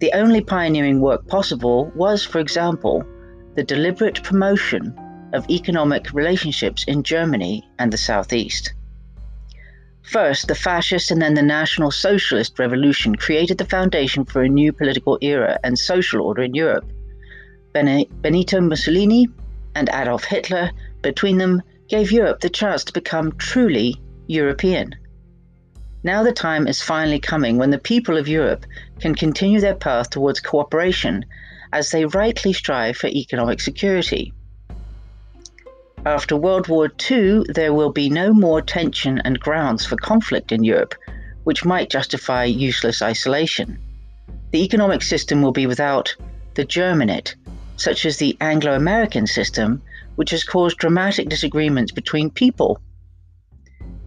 The 0.03 0.15
only 0.15 0.41
pioneering 0.41 1.01
work 1.01 1.29
possible 1.29 1.93
was, 1.95 2.25
for 2.25 2.41
example, 2.41 3.05
the 3.55 3.63
deliberate 3.63 4.21
promotion 4.25 4.93
of 5.33 5.49
economic 5.49 6.13
relationships 6.13 6.83
in 6.89 7.05
Germany 7.05 7.71
and 7.79 7.93
the 7.93 7.97
Southeast. 7.97 8.73
First, 10.03 10.49
the 10.49 10.57
fascist 10.57 11.13
and 11.13 11.23
then 11.23 11.35
the 11.35 11.43
National 11.43 11.93
Socialist 11.93 12.59
Revolution 12.59 13.15
created 13.15 13.59
the 13.59 13.65
foundation 13.65 14.25
for 14.25 14.43
a 14.43 14.49
new 14.49 14.73
political 14.73 15.19
era 15.21 15.57
and 15.63 15.79
social 15.79 16.21
order 16.21 16.43
in 16.43 16.55
Europe. 16.57 16.91
Benito 17.73 18.61
Mussolini 18.61 19.29
and 19.77 19.89
Adolf 19.95 20.25
Hitler, 20.25 20.73
between 21.03 21.39
them, 21.39 21.63
gave 21.89 22.11
Europe 22.11 22.41
the 22.41 22.51
chance 22.51 22.83
to 22.83 22.93
become 22.93 23.31
truly 23.39 24.03
European. 24.27 24.97
Now 26.05 26.25
the 26.25 26.33
time 26.33 26.67
is 26.67 26.83
finally 26.83 27.21
coming 27.21 27.59
when 27.59 27.71
the 27.71 27.79
people 27.79 28.17
of 28.17 28.27
Europe 28.27 28.67
can 28.99 29.15
continue 29.15 29.61
their 29.61 29.77
path 29.77 30.11
towards 30.11 30.41
cooperation 30.41 31.25
as 31.73 31.91
they 31.91 32.05
rightly 32.05 32.53
strive 32.53 32.97
for 32.97 33.07
economic 33.07 33.61
security. 33.61 34.33
After 36.05 36.35
World 36.35 36.67
War 36.67 36.91
II, 37.09 37.45
there 37.49 37.73
will 37.73 37.93
be 37.93 38.11
no 38.11 38.35
more 38.35 38.61
tension 38.61 39.21
and 39.25 39.39
grounds 39.39 39.87
for 39.87 39.95
conflict 39.95 40.51
in 40.51 40.65
Europe, 40.65 40.97
which 41.45 41.65
might 41.65 41.91
justify 41.91 42.45
useless 42.45 43.01
isolation. 43.01 43.79
The 44.51 44.65
economic 44.65 45.03
system 45.03 45.41
will 45.41 45.53
be 45.53 45.69
without 45.69 46.17
the 46.55 46.65
germ 46.65 47.01
in 47.01 47.11
it, 47.11 47.37
such 47.77 48.05
as 48.05 48.17
the 48.17 48.37
Anglo 48.41 48.75
American 48.75 49.29
system, 49.29 49.81
which 50.17 50.31
has 50.31 50.43
caused 50.43 50.79
dramatic 50.79 51.29
disagreements 51.29 51.93
between 51.93 52.29
people 52.29 52.81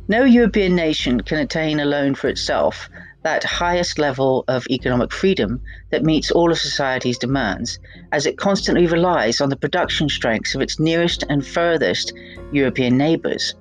no 0.08 0.24
European 0.24 0.76
nation 0.76 1.20
can 1.22 1.40
attain 1.40 1.80
alone 1.80 2.16
for 2.16 2.28
itself 2.28 2.90
that 3.24 3.44
highest 3.44 3.98
level 3.98 4.44
of 4.48 4.68
economic 4.70 5.12
freedom 5.12 5.60
that 5.90 6.04
meets 6.04 6.30
all 6.30 6.52
of 6.52 6.60
society's 6.60 7.18
demands, 7.18 7.80
as 8.12 8.28
it 8.28 8.38
constantly 8.38 8.86
relies 8.86 9.42
on 9.42 9.50
the 9.50 9.56
production 9.56 10.08
strengths 10.08 10.54
of 10.54 10.62
its 10.62 10.80
nearest 10.80 11.24
and 11.28 11.46
furthest 11.46 12.14
European 12.52 12.98
neighbours. 12.98 13.56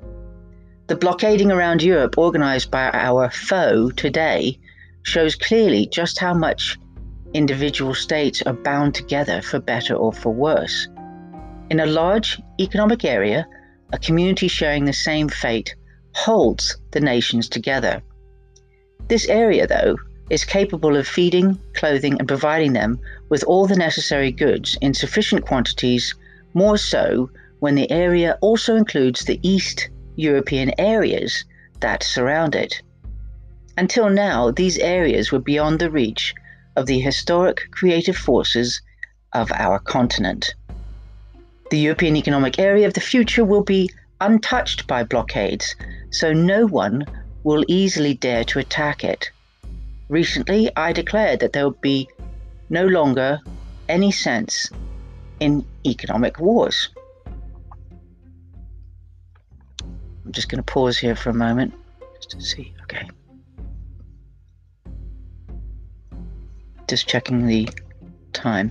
The 0.87 0.97
blockading 0.97 1.51
around 1.51 1.83
Europe 1.83 2.19
organised 2.19 2.71
by 2.71 2.91
our 2.93 3.31
foe 3.31 3.91
today 3.91 4.59
shows 5.03 5.35
clearly 5.35 5.87
just 5.87 6.19
how 6.19 6.35
much 6.35 6.79
individual 7.33 7.95
states 7.95 8.43
are 8.43 8.53
bound 8.53 8.95
together 8.95 9.41
for 9.41 9.61
better 9.61 9.95
or 9.95 10.13
for 10.13 10.35
worse. 10.35 10.89
In 11.71 11.81
a 11.81 11.87
large 11.87 12.39
economic 12.61 13.03
area, 13.03 13.47
a 13.95 13.99
community 13.99 14.49
sharing 14.49 14.85
the 14.85 14.93
same 14.93 15.31
fate 15.31 15.75
holds 16.15 16.77
the 16.93 17.01
nations 17.01 17.49
together. 17.49 18.03
This 19.09 19.27
area, 19.29 19.67
though, 19.67 19.97
is 20.31 20.45
capable 20.45 20.97
of 20.97 21.07
feeding, 21.07 21.59
clothing, 21.75 22.19
and 22.19 22.27
providing 22.27 22.73
them 22.73 22.99
with 23.29 23.45
all 23.45 23.67
the 23.67 23.77
necessary 23.77 24.33
goods 24.33 24.79
in 24.81 24.95
sufficient 24.95 25.45
quantities, 25.45 26.15
more 26.55 26.79
so 26.79 27.31
when 27.61 27.75
the 27.75 27.91
area 27.91 28.39
also 28.41 28.77
includes 28.77 29.25
the 29.25 29.41
East 29.43 29.89
European 30.17 30.73
areas 30.79 31.45
that 31.81 32.03
surround 32.03 32.55
it. 32.55 32.81
Until 33.77 34.09
now, 34.09 34.51
these 34.51 34.79
areas 34.79 35.33
were 35.33 35.41
beyond 35.41 35.79
the 35.79 35.91
reach 35.91 36.35
of 36.77 36.87
the 36.87 37.01
historic 37.01 37.71
creative 37.73 38.17
forces 38.17 38.81
of 39.33 39.51
our 39.53 39.79
continent. 39.79 40.55
The 41.71 41.79
European 41.79 42.17
Economic 42.17 42.59
Area 42.59 42.87
of 42.87 42.95
the 42.95 43.01
future 43.01 43.45
will 43.45 43.65
be 43.65 43.91
untouched 44.21 44.87
by 44.87 45.03
blockades, 45.03 45.75
so 46.15 46.33
no 46.33 46.65
one 46.65 47.05
will 47.43 47.65
easily 47.67 48.15
dare 48.15 48.45
to 48.45 48.61
attack 48.61 49.03
it. 49.03 49.31
Recently, 50.09 50.71
I 50.77 50.93
declared 50.93 51.41
that 51.41 51.53
there 51.53 51.69
would 51.69 51.81
be 51.81 52.09
no 52.71 52.87
longer 52.87 53.41
any 53.89 54.13
sense 54.13 54.71
in 55.41 55.67
economic 55.85 56.39
wars. 56.39 56.91
I'm 60.25 60.31
just 60.31 60.49
going 60.49 60.63
to 60.63 60.73
pause 60.73 60.97
here 60.97 61.17
for 61.17 61.31
a 61.31 61.35
moment 61.35 61.75
just 62.15 62.31
to 62.31 62.41
see. 62.41 62.73
Okay. 62.85 63.11
Just 66.89 67.09
checking 67.09 67.47
the 67.47 67.69
time. 68.33 68.71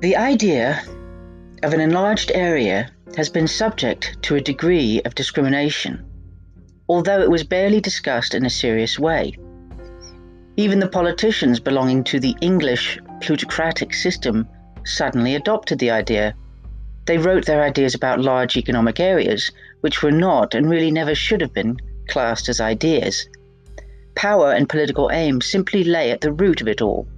The 0.00 0.16
idea 0.16 0.82
of 1.62 1.72
an 1.72 1.80
enlarged 1.80 2.32
area 2.34 2.90
has 3.18 3.28
been 3.28 3.48
subject 3.48 4.16
to 4.22 4.36
a 4.36 4.40
degree 4.40 5.02
of 5.04 5.12
discrimination, 5.16 6.04
although 6.88 7.20
it 7.20 7.28
was 7.28 7.42
barely 7.42 7.80
discussed 7.80 8.32
in 8.32 8.46
a 8.46 8.50
serious 8.64 8.96
way. 8.96 9.36
Even 10.56 10.78
the 10.78 10.86
politicians 10.86 11.58
belonging 11.58 12.04
to 12.04 12.20
the 12.20 12.36
English 12.40 12.96
plutocratic 13.20 13.92
system 13.92 14.46
suddenly 14.84 15.34
adopted 15.34 15.80
the 15.80 15.90
idea. 15.90 16.32
They 17.06 17.18
wrote 17.18 17.44
their 17.44 17.60
ideas 17.60 17.96
about 17.96 18.20
large 18.20 18.56
economic 18.56 19.00
areas, 19.00 19.50
which 19.80 20.00
were 20.00 20.12
not 20.12 20.54
and 20.54 20.70
really 20.70 20.92
never 20.92 21.16
should 21.16 21.40
have 21.40 21.52
been 21.52 21.76
classed 22.06 22.48
as 22.48 22.60
ideas. 22.60 23.28
Power 24.14 24.52
and 24.52 24.68
political 24.68 25.10
aim 25.10 25.40
simply 25.40 25.82
lay 25.82 26.12
at 26.12 26.20
the 26.20 26.30
root 26.30 26.60
of 26.60 26.68
it 26.68 26.80
all. 26.80 27.08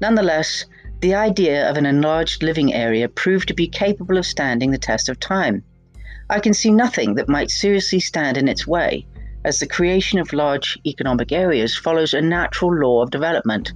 Nonetheless, 0.00 0.66
the 1.00 1.14
idea 1.14 1.68
of 1.68 1.76
an 1.76 1.84
enlarged 1.84 2.42
living 2.42 2.72
area 2.72 3.08
proved 3.08 3.48
to 3.48 3.54
be 3.54 3.68
capable 3.68 4.16
of 4.16 4.24
standing 4.24 4.70
the 4.70 4.78
test 4.78 5.10
of 5.10 5.20
time. 5.20 5.62
I 6.30 6.40
can 6.40 6.54
see 6.54 6.70
nothing 6.70 7.14
that 7.16 7.28
might 7.28 7.50
seriously 7.50 8.00
stand 8.00 8.38
in 8.38 8.48
its 8.48 8.66
way, 8.66 9.06
as 9.44 9.60
the 9.60 9.66
creation 9.66 10.18
of 10.18 10.32
large 10.32 10.78
economic 10.86 11.32
areas 11.32 11.76
follows 11.76 12.14
a 12.14 12.22
natural 12.22 12.74
law 12.74 13.02
of 13.02 13.10
development. 13.10 13.74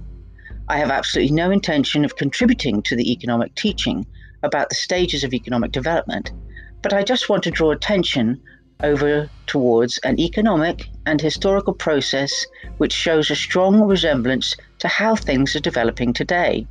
I 0.67 0.77
have 0.77 0.89
absolutely 0.89 1.35
no 1.35 1.51
intention 1.51 2.03
of 2.03 2.15
contributing 2.15 2.81
to 2.83 2.95
the 2.95 3.11
economic 3.11 3.53
teaching 3.53 4.05
about 4.41 4.69
the 4.69 4.75
stages 4.75 5.23
of 5.23 5.33
economic 5.33 5.71
development, 5.71 6.31
but 6.81 6.91
I 6.91 7.03
just 7.03 7.29
want 7.29 7.43
to 7.43 7.51
draw 7.51 7.71
attention 7.71 8.41
over 8.81 9.29
towards 9.45 9.99
an 9.99 10.19
economic 10.19 10.89
and 11.05 11.21
historical 11.21 11.73
process 11.73 12.47
which 12.79 12.93
shows 12.93 13.29
a 13.29 13.35
strong 13.35 13.83
resemblance 13.83 14.55
to 14.79 14.87
how 14.87 15.15
things 15.15 15.55
are 15.55 15.59
developing 15.59 16.13
today. 16.13 16.65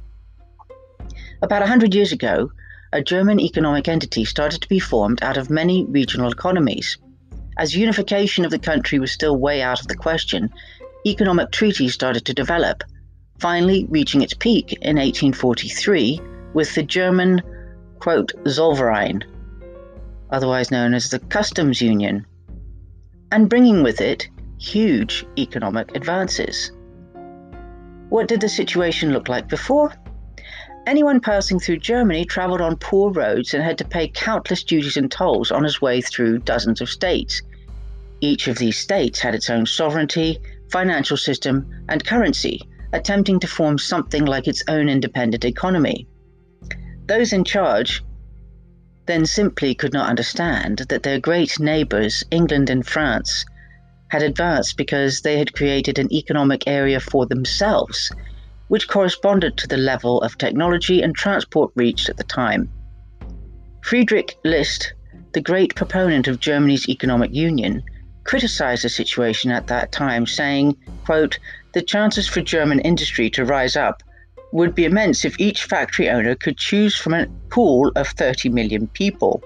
About 1.43 1.63
100 1.63 1.95
years 1.95 2.13
ago, 2.13 2.53
a 2.93 3.03
German 3.03 3.41
economic 3.41 3.89
entity 3.89 4.27
started 4.27 4.61
to 4.61 4.69
be 4.69 4.79
formed 4.79 5.23
out 5.23 5.39
of 5.39 5.49
many 5.49 5.87
regional 5.87 6.31
economies. 6.31 6.99
As 7.57 7.75
unification 7.75 8.45
of 8.45 8.51
the 8.51 8.59
country 8.59 8.99
was 8.99 9.11
still 9.11 9.39
way 9.39 9.63
out 9.63 9.81
of 9.81 9.89
the 9.89 9.97
question, 9.97 10.51
economic 11.07 11.51
treaties 11.51 11.95
started 11.95 12.27
to 12.27 12.35
develop, 12.35 12.85
finally 13.39 13.87
reaching 13.89 14.21
its 14.21 14.35
peak 14.35 14.73
in 14.83 14.97
1843 14.97 16.21
with 16.53 16.75
the 16.75 16.83
German, 16.83 17.41
quote, 18.01 18.33
Zollverein, 18.45 19.23
otherwise 20.31 20.71
known 20.71 20.93
as 20.93 21.09
the 21.09 21.21
Customs 21.21 21.81
Union, 21.81 22.27
and 23.33 23.49
bringing 23.49 23.83
with 23.83 24.03
it 24.03 24.29
huge 24.59 25.25
economic 25.39 25.97
advances. 25.97 26.71
What 28.11 28.29
did 28.29 28.43
the 28.43 28.49
situation 28.49 29.15
look 29.15 29.29
like 29.31 29.49
before? 29.49 29.95
Anyone 30.87 31.21
passing 31.21 31.61
through 31.61 31.79
Germany 31.79 32.25
travelled 32.25 32.61
on 32.61 32.77
poor 32.77 33.11
roads 33.11 33.53
and 33.53 33.63
had 33.63 33.79
to 33.79 33.85
pay 33.85 34.09
countless 34.09 34.63
duties 34.63 34.97
and 34.97 35.11
tolls 35.11 35.51
on 35.51 35.63
his 35.63 35.81
way 35.81 36.01
through 36.01 36.39
dozens 36.39 36.81
of 36.81 36.89
states. 36.89 37.43
Each 38.21 38.49
of 38.49 38.59
these 38.59 38.79
states 38.79 39.21
had 39.21 39.35
its 39.35 39.51
own 39.51 39.67
sovereignty, 39.67 40.39
financial 40.71 41.17
system, 41.17 41.67
and 41.89 42.05
currency, 42.05 42.61
attempting 42.93 43.41
to 43.41 43.47
form 43.47 43.79
something 43.79 44.25
like 44.25 44.49
its 44.49 44.65
own 44.69 44.89
independent 44.89 45.45
economy. 45.45 46.07
Those 47.07 47.33
in 47.33 47.45
charge 47.45 48.03
then 49.07 49.27
simply 49.27 49.75
could 49.75 49.93
not 49.93 50.09
understand 50.09 50.79
that 50.89 51.03
their 51.03 51.21
great 51.21 51.59
neighbours, 51.59 52.25
England 52.31 52.71
and 52.71 52.87
France, 52.87 53.45
had 54.09 54.23
advanced 54.23 54.77
because 54.77 55.21
they 55.21 55.39
had 55.39 55.53
created 55.53 55.99
an 55.99 56.13
economic 56.13 56.65
area 56.67 57.01
for 57.01 57.27
themselves, 57.27 58.11
which 58.71 58.87
corresponded 58.87 59.57
to 59.57 59.67
the 59.67 59.77
level 59.77 60.23
of 60.23 60.39
technology 60.39 61.03
and 61.03 61.17
transport 61.17 61.73
reached 61.75 62.09
at 62.09 62.17
the 62.17 62.23
time. 62.23 62.71
Friedrich 63.83 64.37
List, 64.45 64.95
the 65.33 65.41
great 65.41 65.75
proponent 65.75 66.29
of 66.29 66.39
Germany's 66.39 66.89
economic 66.89 67.35
union, 67.35 67.83
criticized 68.23 68.85
the 68.85 68.89
situation 68.89 69.51
at 69.51 69.67
that 69.67 69.91
time, 69.91 70.25
saying, 70.25 70.77
quote, 71.05 71.37
The 71.75 71.83
chances 71.83 72.29
for 72.29 72.43
German 72.43 72.79
industry 72.79 73.29
to 73.31 73.45
rise 73.45 73.75
up 73.75 74.05
would 74.53 74.77
be 74.77 74.85
immense 74.85 75.25
if 75.25 75.41
each 75.41 75.65
factory 75.65 76.09
owner 76.09 76.37
could 76.37 76.57
choose 76.57 76.95
from 76.95 77.15
a 77.15 77.27
pool 77.49 77.91
of 77.97 78.07
30 78.07 78.51
million 78.51 78.87
people. 78.87 79.43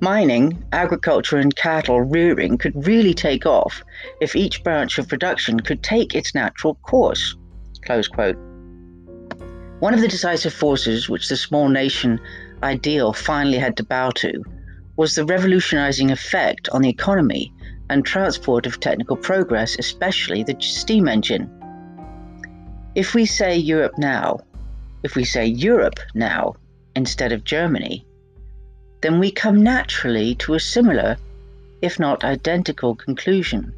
Mining, 0.00 0.64
agriculture, 0.72 1.36
and 1.36 1.54
cattle 1.54 2.00
rearing 2.00 2.58
could 2.58 2.88
really 2.88 3.14
take 3.14 3.46
off 3.46 3.84
if 4.20 4.34
each 4.34 4.64
branch 4.64 4.98
of 4.98 5.06
production 5.06 5.60
could 5.60 5.84
take 5.84 6.12
its 6.12 6.34
natural 6.34 6.74
course. 6.82 7.36
One 9.78 9.94
of 9.94 10.00
the 10.00 10.08
decisive 10.08 10.52
forces 10.52 11.08
which 11.08 11.28
the 11.28 11.36
small 11.36 11.68
nation 11.68 12.20
ideal 12.62 13.12
finally 13.12 13.58
had 13.58 13.76
to 13.76 13.84
bow 13.84 14.10
to 14.10 14.42
was 14.96 15.14
the 15.14 15.24
revolutionizing 15.24 16.10
effect 16.10 16.68
on 16.70 16.82
the 16.82 16.88
economy 16.88 17.52
and 17.88 18.04
transport 18.04 18.66
of 18.66 18.80
technical 18.80 19.16
progress, 19.16 19.78
especially 19.78 20.42
the 20.42 20.56
steam 20.60 21.06
engine. 21.06 21.50
If 22.94 23.14
we 23.14 23.26
say 23.26 23.56
Europe 23.56 23.98
now, 23.98 24.40
if 25.02 25.14
we 25.14 25.24
say 25.24 25.46
Europe 25.46 26.00
now 26.14 26.56
instead 26.94 27.32
of 27.32 27.44
Germany, 27.44 28.06
then 29.02 29.20
we 29.20 29.30
come 29.30 29.62
naturally 29.62 30.34
to 30.36 30.54
a 30.54 30.60
similar, 30.60 31.16
if 31.82 32.00
not 32.00 32.24
identical, 32.24 32.96
conclusion 32.96 33.74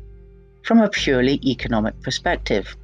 from 0.62 0.80
a 0.80 0.88
purely 0.88 1.40
economic 1.44 2.00
perspective. 2.02 2.76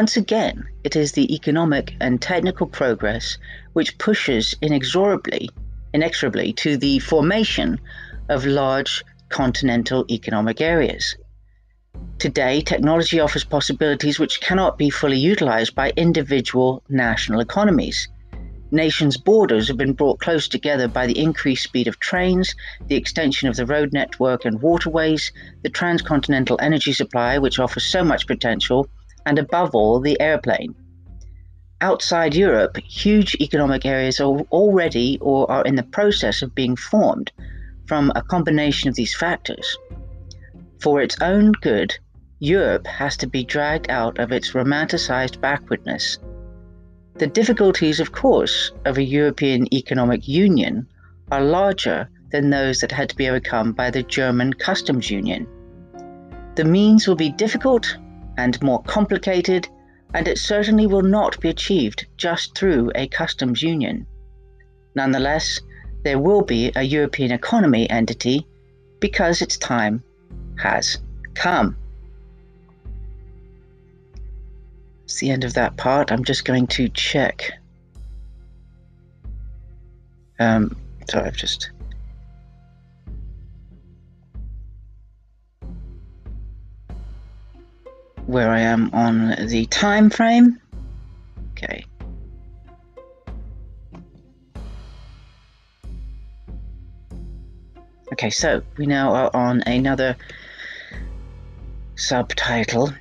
Once 0.00 0.16
again, 0.16 0.66
it 0.82 0.96
is 0.96 1.12
the 1.12 1.32
economic 1.32 1.94
and 2.00 2.20
technical 2.20 2.66
progress 2.66 3.38
which 3.74 3.96
pushes 3.96 4.52
inexorably, 4.60 5.48
inexorably 5.92 6.52
to 6.52 6.76
the 6.76 6.98
formation 6.98 7.78
of 8.28 8.44
large 8.44 9.04
continental 9.28 10.04
economic 10.10 10.60
areas. 10.60 11.14
Today, 12.18 12.60
technology 12.60 13.20
offers 13.20 13.44
possibilities 13.44 14.18
which 14.18 14.40
cannot 14.40 14.78
be 14.78 14.90
fully 14.90 15.16
utilized 15.16 15.76
by 15.76 15.92
individual 15.96 16.82
national 16.88 17.38
economies 17.38 18.08
nations' 18.72 19.16
borders 19.16 19.68
have 19.68 19.76
been 19.76 19.92
brought 19.92 20.18
close 20.18 20.48
together 20.48 20.88
by 20.88 21.06
the 21.06 21.16
increased 21.16 21.62
speed 21.62 21.86
of 21.86 22.00
trains, 22.00 22.56
the 22.88 22.96
extension 22.96 23.48
of 23.48 23.54
the 23.54 23.64
road 23.64 23.92
network 23.92 24.44
and 24.44 24.60
waterways, 24.60 25.30
the 25.62 25.68
transcontinental 25.68 26.58
energy 26.60 26.92
supply, 26.92 27.38
which 27.38 27.60
offers 27.60 27.84
so 27.84 28.02
much 28.02 28.26
potential, 28.26 28.88
and 29.26 29.38
above 29.38 29.74
all, 29.74 30.00
the 30.00 30.20
airplane. 30.20 30.74
Outside 31.80 32.34
Europe, 32.34 32.76
huge 32.76 33.34
economic 33.40 33.84
areas 33.84 34.20
are 34.20 34.40
already 34.52 35.18
or 35.20 35.50
are 35.50 35.64
in 35.64 35.76
the 35.76 35.82
process 35.82 36.42
of 36.42 36.54
being 36.54 36.76
formed 36.76 37.32
from 37.86 38.12
a 38.14 38.22
combination 38.22 38.88
of 38.88 38.94
these 38.94 39.14
factors. 39.14 39.76
For 40.80 41.02
its 41.02 41.20
own 41.20 41.52
good, 41.60 41.96
Europe 42.38 42.86
has 42.86 43.16
to 43.18 43.26
be 43.26 43.44
dragged 43.44 43.90
out 43.90 44.18
of 44.18 44.32
its 44.32 44.52
romanticized 44.52 45.40
backwardness 45.40 46.18
the 47.16 47.26
difficulties, 47.28 48.00
of 48.00 48.10
course, 48.10 48.72
of 48.84 48.98
a 48.98 49.04
European 49.04 49.72
economic 49.72 50.26
union 50.26 50.88
are 51.30 51.44
larger 51.44 52.08
than 52.32 52.50
those 52.50 52.80
that 52.80 52.90
had 52.90 53.08
to 53.10 53.16
be 53.16 53.28
overcome 53.28 53.70
by 53.70 53.88
the 53.88 54.02
German 54.02 54.52
customs 54.52 55.12
union. 55.12 55.46
The 56.56 56.64
means 56.64 57.06
will 57.06 57.14
be 57.14 57.30
difficult 57.30 57.96
and 58.36 58.60
more 58.62 58.82
complicated, 58.82 59.68
and 60.14 60.28
it 60.28 60.38
certainly 60.38 60.86
will 60.86 61.02
not 61.02 61.40
be 61.40 61.48
achieved 61.48 62.06
just 62.16 62.56
through 62.56 62.90
a 62.94 63.08
customs 63.08 63.62
union. 63.62 64.06
Nonetheless, 64.94 65.60
there 66.04 66.18
will 66.18 66.42
be 66.42 66.70
a 66.76 66.82
European 66.82 67.32
economy 67.32 67.88
entity 67.90 68.46
because 69.00 69.42
its 69.42 69.56
time 69.56 70.02
has 70.56 70.98
come. 71.34 71.76
It's 75.04 75.18
the 75.18 75.30
end 75.30 75.44
of 75.44 75.54
that 75.54 75.76
part. 75.76 76.12
I'm 76.12 76.24
just 76.24 76.44
going 76.44 76.66
to 76.68 76.88
check. 76.88 77.50
Um, 80.38 80.76
so 81.08 81.20
I've 81.20 81.36
just. 81.36 81.70
Where 88.26 88.50
I 88.50 88.60
am 88.60 88.90
on 88.92 89.46
the 89.48 89.66
time 89.66 90.10
frame. 90.10 90.60
Okay. 91.52 91.84
Okay, 98.12 98.30
so 98.30 98.62
we 98.76 98.86
now 98.86 99.12
are 99.12 99.30
on 99.34 99.62
another 99.66 100.16
subtitle. 101.96 102.92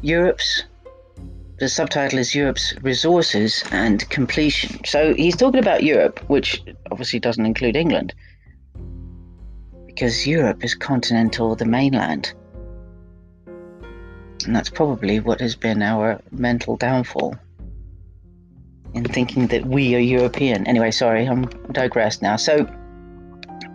Europe's 0.00 0.64
the 1.58 1.68
subtitle 1.68 2.20
is 2.20 2.34
Europe's 2.34 2.74
resources 2.82 3.64
and 3.72 4.08
completion. 4.10 4.84
So 4.84 5.14
he's 5.14 5.36
talking 5.36 5.58
about 5.58 5.82
Europe, 5.82 6.20
which 6.28 6.62
obviously 6.92 7.18
doesn't 7.18 7.44
include 7.44 7.74
England, 7.74 8.14
because 9.98 10.28
Europe 10.28 10.62
is 10.62 10.76
continental, 10.76 11.56
the 11.56 11.64
mainland. 11.64 12.32
And 14.46 14.54
that's 14.54 14.70
probably 14.70 15.18
what 15.18 15.40
has 15.40 15.56
been 15.56 15.82
our 15.82 16.20
mental 16.30 16.76
downfall 16.76 17.34
in 18.94 19.02
thinking 19.02 19.48
that 19.48 19.66
we 19.66 19.96
are 19.96 19.98
European. 19.98 20.68
Anyway, 20.68 20.92
sorry, 20.92 21.26
I'm 21.26 21.46
digressed 21.72 22.22
now. 22.22 22.36
So 22.36 22.64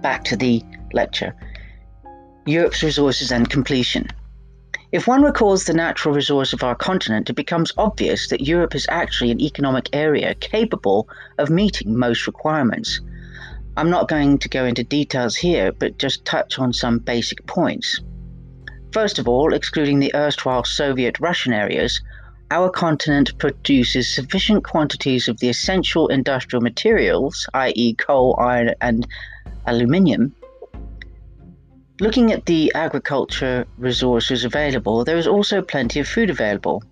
back 0.02 0.24
to 0.24 0.38
the 0.38 0.64
lecture 0.94 1.36
Europe's 2.46 2.82
resources 2.84 3.30
and 3.30 3.50
completion. 3.50 4.08
If 4.94 5.08
one 5.08 5.24
recalls 5.24 5.66
the 5.66 5.74
natural 5.74 6.16
resource 6.16 6.54
of 6.54 6.64
our 6.64 6.76
continent, 6.76 7.30
it 7.30 7.34
becomes 7.34 7.74
obvious 7.78 8.30
that 8.30 8.48
Europe 8.48 8.76
is 8.76 8.88
actually 8.88 9.32
an 9.32 9.42
economic 9.42 9.90
area 9.92 10.36
capable 10.36 11.10
of 11.38 11.50
meeting 11.50 11.98
most 11.98 12.28
requirements. 12.28 13.02
I'm 13.76 13.90
not 13.90 14.08
going 14.08 14.38
to 14.40 14.50
go 14.50 14.66
into 14.66 14.84
details 14.84 15.36
here, 15.36 15.72
but 15.72 15.98
just 15.98 16.26
touch 16.26 16.60
on 16.60 16.74
some 16.74 17.00
basic 17.00 17.46
points. 17.48 18.00
First 18.92 19.20
of 19.20 19.28
all, 19.28 19.54
excluding 19.54 20.00
the 20.00 20.14
erstwhile 20.16 20.64
Soviet 20.64 21.20
Russian 21.20 21.54
areas, 21.54 22.02
our 22.52 22.70
continent 22.70 23.38
produces 23.40 24.14
sufficient 24.14 24.64
quantities 24.64 25.28
of 25.28 25.40
the 25.40 25.50
essential 25.50 26.08
industrial 26.08 26.62
materials, 26.62 27.48
i.e., 27.56 27.96
coal, 27.96 28.38
iron, 28.40 28.76
and 28.82 29.08
aluminium, 29.66 30.36
Looking 32.00 32.32
at 32.34 32.48
the 32.48 32.72
agriculture 32.74 33.68
resources 33.78 34.44
available, 34.44 35.06
there 35.06 35.18
is 35.18 35.28
also 35.28 35.62
plenty 35.62 36.00
of 36.00 36.08
food 36.08 36.32
available. 36.32 36.84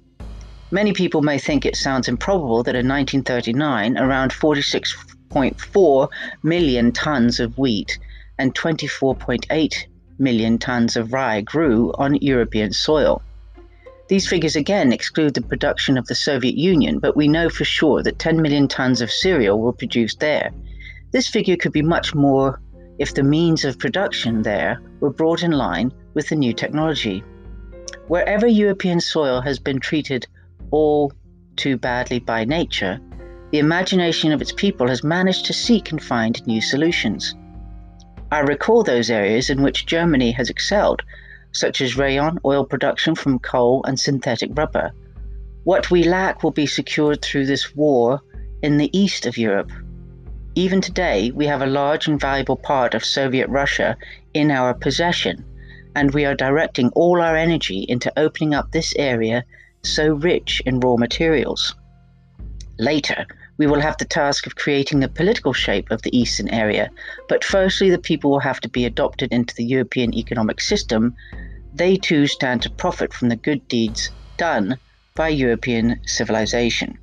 Many 0.69 0.93
people 0.93 1.23
may 1.23 1.39
think 1.39 1.65
it 1.65 1.75
sounds 1.75 2.07
improbable 2.07 2.61
that 2.63 2.75
in 2.75 2.87
1939 2.87 3.97
around 3.97 4.31
46.4 5.31 6.09
million 6.43 6.91
tons 6.91 7.39
of 7.39 7.57
wheat 7.57 7.97
and 8.37 8.53
24.8 8.53 9.85
million 10.19 10.57
tons 10.57 10.95
of 10.95 11.13
rye 11.13 11.41
grew 11.41 11.93
on 11.97 12.15
European 12.15 12.73
soil. 12.73 13.21
These 14.07 14.27
figures 14.27 14.57
again 14.57 14.91
exclude 14.91 15.33
the 15.33 15.41
production 15.41 15.97
of 15.97 16.05
the 16.07 16.15
Soviet 16.15 16.55
Union, 16.55 16.99
but 16.99 17.15
we 17.15 17.27
know 17.27 17.49
for 17.49 17.63
sure 17.63 18.03
that 18.03 18.19
10 18.19 18.41
million 18.41 18.67
tons 18.67 18.99
of 18.99 19.09
cereal 19.09 19.59
were 19.59 19.71
produced 19.71 20.19
there. 20.19 20.51
This 21.11 21.29
figure 21.29 21.55
could 21.55 21.71
be 21.71 21.81
much 21.81 22.13
more 22.13 22.61
if 22.99 23.13
the 23.13 23.23
means 23.23 23.63
of 23.63 23.79
production 23.79 24.41
there 24.41 24.81
were 24.99 25.09
brought 25.09 25.43
in 25.43 25.51
line 25.51 25.93
with 26.13 26.27
the 26.27 26.35
new 26.35 26.53
technology. 26.53 27.23
Wherever 28.07 28.47
European 28.47 28.99
soil 28.99 29.39
has 29.41 29.59
been 29.59 29.79
treated 29.79 30.27
all 30.71 31.13
too 31.55 31.77
badly 31.77 32.19
by 32.19 32.43
nature, 32.43 32.99
the 33.51 33.59
imagination 33.59 34.31
of 34.31 34.41
its 34.41 34.53
people 34.53 34.87
has 34.87 35.03
managed 35.03 35.45
to 35.45 35.53
seek 35.53 35.91
and 35.91 36.01
find 36.01 36.45
new 36.47 36.61
solutions. 36.61 37.35
I 38.31 38.39
recall 38.39 38.81
those 38.81 39.09
areas 39.09 39.49
in 39.49 39.61
which 39.61 39.85
Germany 39.85 40.31
has 40.31 40.49
excelled, 40.49 41.01
such 41.51 41.81
as 41.81 41.97
rayon 41.97 42.39
oil 42.45 42.63
production 42.65 43.13
from 43.13 43.39
coal 43.39 43.83
and 43.85 43.99
synthetic 43.99 44.51
rubber. 44.53 44.91
What 45.65 45.91
we 45.91 46.03
lack 46.03 46.43
will 46.43 46.51
be 46.51 46.65
secured 46.65 47.21
through 47.21 47.45
this 47.45 47.75
war 47.75 48.21
in 48.63 48.77
the 48.77 48.89
east 48.97 49.25
of 49.25 49.37
Europe. 49.37 49.69
Even 50.55 50.79
today, 50.79 51.31
we 51.31 51.45
have 51.45 51.61
a 51.61 51.65
large 51.65 52.07
and 52.07 52.19
valuable 52.19 52.55
part 52.55 52.93
of 52.93 53.03
Soviet 53.03 53.49
Russia 53.49 53.97
in 54.33 54.49
our 54.49 54.73
possession, 54.73 55.43
and 55.93 56.13
we 56.13 56.23
are 56.23 56.35
directing 56.35 56.87
all 56.89 57.21
our 57.21 57.35
energy 57.35 57.85
into 57.89 58.17
opening 58.17 58.53
up 58.53 58.71
this 58.71 58.93
area 58.95 59.43
so 59.83 60.13
rich 60.13 60.61
in 60.65 60.79
raw 60.79 60.95
materials. 60.95 61.75
Later, 62.79 63.25
we 63.61 63.67
will 63.67 63.79
have 63.79 63.97
the 63.99 64.05
task 64.05 64.47
of 64.47 64.55
creating 64.55 65.01
the 65.01 65.07
political 65.07 65.53
shape 65.53 65.91
of 65.91 66.01
the 66.01 66.17
eastern 66.17 66.49
area, 66.49 66.89
but 67.29 67.43
firstly, 67.43 67.91
the 67.91 67.99
people 67.99 68.31
will 68.31 68.39
have 68.39 68.59
to 68.59 68.67
be 68.67 68.85
adopted 68.85 69.31
into 69.31 69.53
the 69.53 69.63
European 69.63 70.15
economic 70.15 70.59
system. 70.59 71.15
They 71.71 71.95
too 71.95 72.25
stand 72.25 72.63
to 72.63 72.71
profit 72.71 73.13
from 73.13 73.29
the 73.29 73.35
good 73.35 73.67
deeds 73.67 74.09
done 74.35 74.79
by 75.13 75.27
European 75.27 76.01
civilization. 76.07 76.97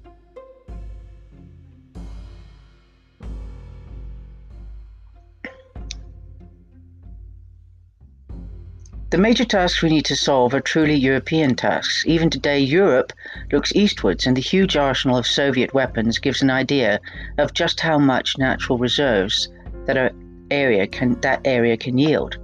The 9.11 9.17
major 9.17 9.47
tasks 9.47 9.81
we 9.81 9.89
need 9.89 10.05
to 10.05 10.17
solve 10.17 10.53
are 10.53 10.61
truly 10.61 10.95
European 10.95 11.55
tasks. 11.55 12.05
Even 12.07 12.29
today, 12.29 12.59
Europe 12.59 13.15
looks 13.51 13.75
eastwards, 13.75 14.27
and 14.27 14.37
the 14.37 14.43
huge 14.43 14.77
arsenal 14.77 15.17
of 15.17 15.27
Soviet 15.27 15.73
weapons 15.73 16.19
gives 16.19 16.43
an 16.43 16.51
idea 16.51 17.01
of 17.39 17.55
just 17.55 17.81
how 17.81 17.99
much 17.99 18.37
natural 18.37 18.77
reserves 18.77 19.49
that 19.87 20.13
area 20.51 20.87
can 20.87 21.19
that 21.23 21.41
area 21.47 21.79
can 21.79 21.97
yield. 21.97 22.37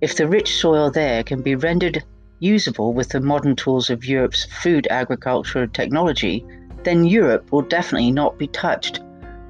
If 0.00 0.16
the 0.16 0.26
rich 0.26 0.56
soil 0.56 0.90
there 0.90 1.22
can 1.22 1.40
be 1.40 1.54
rendered 1.54 2.02
usable 2.40 2.92
with 2.92 3.10
the 3.10 3.20
modern 3.20 3.54
tools 3.54 3.88
of 3.88 4.04
Europe's 4.04 4.44
food 4.46 4.88
agriculture 4.90 5.68
technology, 5.68 6.44
then 6.82 7.04
Europe 7.04 7.52
will 7.52 7.62
definitely 7.62 8.10
not 8.10 8.38
be 8.38 8.48
touched 8.48 8.98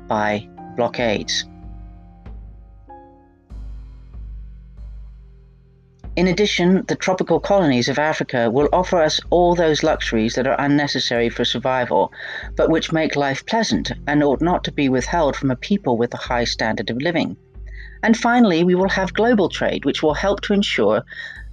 by 0.06 0.46
blockades. 0.76 1.46
In 6.14 6.26
addition, 6.26 6.84
the 6.88 6.94
tropical 6.94 7.40
colonies 7.40 7.88
of 7.88 7.98
Africa 7.98 8.50
will 8.50 8.68
offer 8.70 9.00
us 9.00 9.18
all 9.30 9.54
those 9.54 9.82
luxuries 9.82 10.34
that 10.34 10.46
are 10.46 10.60
unnecessary 10.60 11.30
for 11.30 11.42
survival, 11.46 12.12
but 12.54 12.68
which 12.68 12.92
make 12.92 13.16
life 13.16 13.46
pleasant 13.46 13.92
and 14.06 14.22
ought 14.22 14.42
not 14.42 14.62
to 14.64 14.72
be 14.72 14.90
withheld 14.90 15.36
from 15.36 15.50
a 15.50 15.56
people 15.56 15.96
with 15.96 16.12
a 16.12 16.18
high 16.18 16.44
standard 16.44 16.90
of 16.90 17.00
living. 17.00 17.38
And 18.02 18.14
finally, 18.14 18.62
we 18.62 18.74
will 18.74 18.90
have 18.90 19.14
global 19.14 19.48
trade, 19.48 19.86
which 19.86 20.02
will 20.02 20.12
help 20.12 20.42
to 20.42 20.52
ensure 20.52 21.02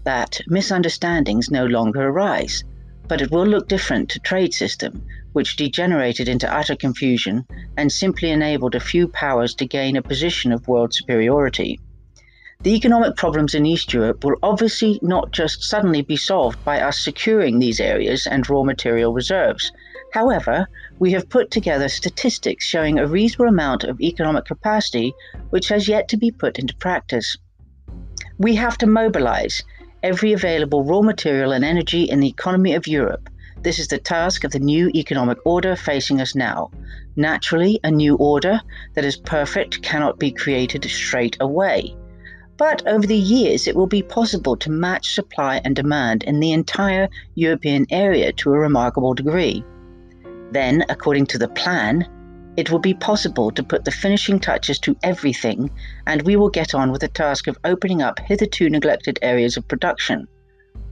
that 0.03 0.41
misunderstandings 0.47 1.49
no 1.49 1.65
longer 1.65 2.09
arise. 2.09 2.65
But 3.07 3.21
it 3.21 3.31
will 3.31 3.47
look 3.47 3.69
different 3.69 4.09
to 4.09 4.19
trade 4.19 4.53
system, 4.53 5.05
which 5.31 5.55
degenerated 5.55 6.27
into 6.27 6.53
utter 6.53 6.75
confusion 6.75 7.45
and 7.77 7.89
simply 7.89 8.29
enabled 8.29 8.75
a 8.75 8.81
few 8.81 9.07
powers 9.07 9.55
to 9.55 9.65
gain 9.65 9.95
a 9.95 10.01
position 10.01 10.51
of 10.51 10.67
world 10.67 10.93
superiority. 10.93 11.79
The 12.61 12.75
economic 12.75 13.15
problems 13.15 13.55
in 13.55 13.65
East 13.65 13.93
Europe 13.93 14.25
will 14.25 14.35
obviously 14.43 14.99
not 15.01 15.31
just 15.31 15.63
suddenly 15.63 16.01
be 16.01 16.17
solved 16.17 16.61
by 16.65 16.81
us 16.81 16.99
securing 16.99 17.57
these 17.57 17.79
areas 17.79 18.27
and 18.27 18.49
raw 18.49 18.63
material 18.63 19.13
reserves. 19.13 19.71
However, 20.11 20.67
we 20.99 21.13
have 21.13 21.29
put 21.29 21.51
together 21.51 21.87
statistics 21.87 22.65
showing 22.65 22.99
a 22.99 23.07
reasonable 23.07 23.47
amount 23.47 23.85
of 23.85 24.01
economic 24.01 24.43
capacity 24.43 25.13
which 25.51 25.69
has 25.69 25.87
yet 25.87 26.09
to 26.09 26.17
be 26.17 26.31
put 26.31 26.59
into 26.59 26.75
practice. 26.75 27.37
We 28.37 28.55
have 28.55 28.77
to 28.79 28.87
mobilize 28.87 29.63
every 30.03 30.33
available 30.33 30.83
raw 30.83 30.99
material 30.99 31.53
and 31.53 31.63
energy 31.63 32.03
in 32.03 32.19
the 32.19 32.27
economy 32.27 32.75
of 32.75 32.87
Europe. 32.87 33.29
This 33.61 33.79
is 33.79 33.87
the 33.87 33.99
task 33.99 34.43
of 34.43 34.51
the 34.51 34.59
new 34.59 34.89
economic 34.89 35.37
order 35.45 35.77
facing 35.77 36.19
us 36.19 36.35
now. 36.35 36.71
Naturally, 37.15 37.79
a 37.85 37.89
new 37.91 38.17
order 38.17 38.59
that 38.95 39.05
is 39.05 39.15
perfect 39.15 39.81
cannot 39.81 40.19
be 40.19 40.29
created 40.29 40.83
straight 40.83 41.37
away. 41.39 41.95
But 42.59 42.85
over 42.85 43.07
the 43.07 43.15
years, 43.15 43.67
it 43.67 43.75
will 43.77 43.87
be 43.87 44.03
possible 44.03 44.57
to 44.57 44.69
match 44.69 45.15
supply 45.15 45.61
and 45.63 45.73
demand 45.73 46.23
in 46.23 46.41
the 46.41 46.51
entire 46.51 47.07
European 47.35 47.87
area 47.89 48.33
to 48.33 48.53
a 48.53 48.59
remarkable 48.59 49.13
degree. 49.13 49.63
Then, 50.51 50.83
according 50.89 51.27
to 51.27 51.37
the 51.37 51.47
plan, 51.47 52.05
it 52.57 52.69
will 52.69 52.79
be 52.79 52.93
possible 52.93 53.49
to 53.51 53.63
put 53.63 53.85
the 53.85 53.91
finishing 53.91 54.41
touches 54.41 54.77
to 54.79 54.97
everything, 55.03 55.71
and 56.05 56.23
we 56.23 56.35
will 56.35 56.49
get 56.49 56.75
on 56.75 56.91
with 56.91 56.99
the 56.99 57.07
task 57.07 57.47
of 57.47 57.57
opening 57.63 58.01
up 58.01 58.19
hitherto 58.19 58.69
neglected 58.69 59.17
areas 59.21 59.55
of 59.55 59.65
production. 59.69 60.27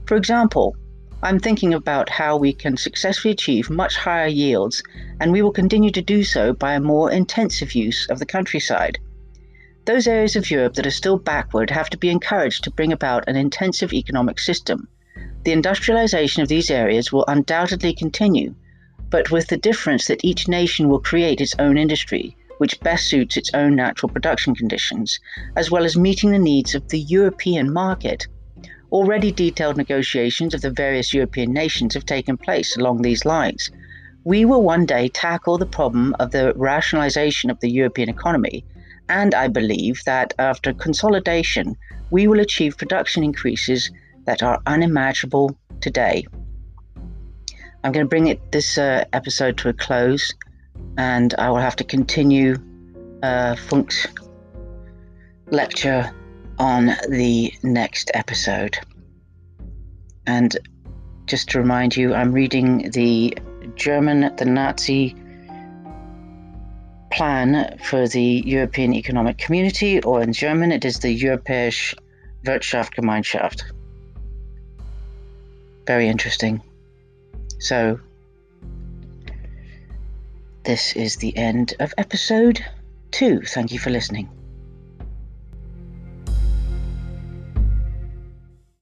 For 0.06 0.16
example, 0.16 0.74
I'm 1.22 1.38
thinking 1.38 1.74
about 1.74 2.08
how 2.08 2.38
we 2.38 2.54
can 2.54 2.78
successfully 2.78 3.32
achieve 3.32 3.68
much 3.68 3.94
higher 3.94 4.26
yields, 4.26 4.82
and 5.20 5.32
we 5.32 5.42
will 5.42 5.52
continue 5.52 5.90
to 5.90 6.00
do 6.00 6.24
so 6.24 6.54
by 6.54 6.72
a 6.72 6.80
more 6.80 7.10
intensive 7.12 7.74
use 7.74 8.06
of 8.08 8.20
the 8.20 8.26
countryside. 8.26 8.98
Those 9.88 10.06
areas 10.06 10.36
of 10.36 10.50
Europe 10.50 10.74
that 10.74 10.86
are 10.86 10.90
still 10.90 11.16
backward 11.16 11.70
have 11.70 11.88
to 11.88 11.96
be 11.96 12.10
encouraged 12.10 12.62
to 12.64 12.70
bring 12.70 12.92
about 12.92 13.26
an 13.26 13.36
intensive 13.36 13.94
economic 13.94 14.38
system. 14.38 14.86
The 15.44 15.52
industrialization 15.52 16.42
of 16.42 16.48
these 16.48 16.70
areas 16.70 17.10
will 17.10 17.24
undoubtedly 17.26 17.94
continue, 17.94 18.54
but 19.08 19.30
with 19.30 19.46
the 19.46 19.56
difference 19.56 20.06
that 20.06 20.22
each 20.22 20.46
nation 20.46 20.90
will 20.90 21.00
create 21.00 21.40
its 21.40 21.54
own 21.58 21.78
industry, 21.78 22.36
which 22.58 22.78
best 22.80 23.06
suits 23.06 23.38
its 23.38 23.50
own 23.54 23.76
natural 23.76 24.12
production 24.12 24.54
conditions, 24.54 25.18
as 25.56 25.70
well 25.70 25.86
as 25.86 25.96
meeting 25.96 26.32
the 26.32 26.38
needs 26.38 26.74
of 26.74 26.86
the 26.88 27.00
European 27.00 27.72
market. 27.72 28.26
Already 28.92 29.32
detailed 29.32 29.78
negotiations 29.78 30.52
of 30.52 30.60
the 30.60 30.70
various 30.70 31.14
European 31.14 31.54
nations 31.54 31.94
have 31.94 32.04
taken 32.04 32.36
place 32.36 32.76
along 32.76 33.00
these 33.00 33.24
lines. 33.24 33.70
We 34.22 34.44
will 34.44 34.62
one 34.62 34.84
day 34.84 35.08
tackle 35.08 35.56
the 35.56 35.64
problem 35.64 36.14
of 36.20 36.32
the 36.32 36.52
rationalization 36.56 37.48
of 37.48 37.58
the 37.60 37.70
European 37.70 38.10
economy 38.10 38.66
and 39.08 39.34
I 39.34 39.48
believe 39.48 40.02
that 40.04 40.34
after 40.38 40.72
consolidation, 40.72 41.76
we 42.10 42.28
will 42.28 42.40
achieve 42.40 42.76
production 42.76 43.22
increases 43.24 43.90
that 44.26 44.42
are 44.42 44.60
unimaginable 44.66 45.56
today. 45.80 46.26
I'm 47.84 47.92
going 47.92 48.04
to 48.04 48.08
bring 48.08 48.26
it, 48.26 48.52
this 48.52 48.76
uh, 48.76 49.04
episode 49.12 49.56
to 49.58 49.68
a 49.68 49.72
close, 49.72 50.34
and 50.96 51.34
I 51.38 51.50
will 51.50 51.58
have 51.58 51.76
to 51.76 51.84
continue 51.84 52.56
uh, 53.22 53.56
Funk's 53.56 54.06
lecture 55.46 56.12
on 56.58 56.86
the 57.08 57.52
next 57.62 58.10
episode. 58.14 58.76
And 60.26 60.56
just 61.26 61.48
to 61.50 61.58
remind 61.58 61.96
you, 61.96 62.14
I'm 62.14 62.32
reading 62.32 62.90
the 62.90 63.36
German, 63.76 64.34
the 64.36 64.44
Nazi 64.44 65.14
plan 67.10 67.78
for 67.82 68.08
the 68.08 68.42
European 68.46 68.94
Economic 68.94 69.38
Community, 69.38 70.00
or 70.02 70.22
in 70.22 70.32
German, 70.32 70.72
it 70.72 70.84
is 70.84 70.98
the 70.98 71.20
Europäische 71.20 71.94
Wirtschaftsgemeinschaft. 72.44 73.62
Very 75.86 76.08
interesting. 76.08 76.62
So, 77.58 77.98
this 80.64 80.92
is 80.94 81.16
the 81.16 81.36
end 81.36 81.74
of 81.80 81.94
episode 81.98 82.64
two. 83.10 83.40
Thank 83.42 83.72
you 83.72 83.78
for 83.78 83.90
listening. 83.90 84.28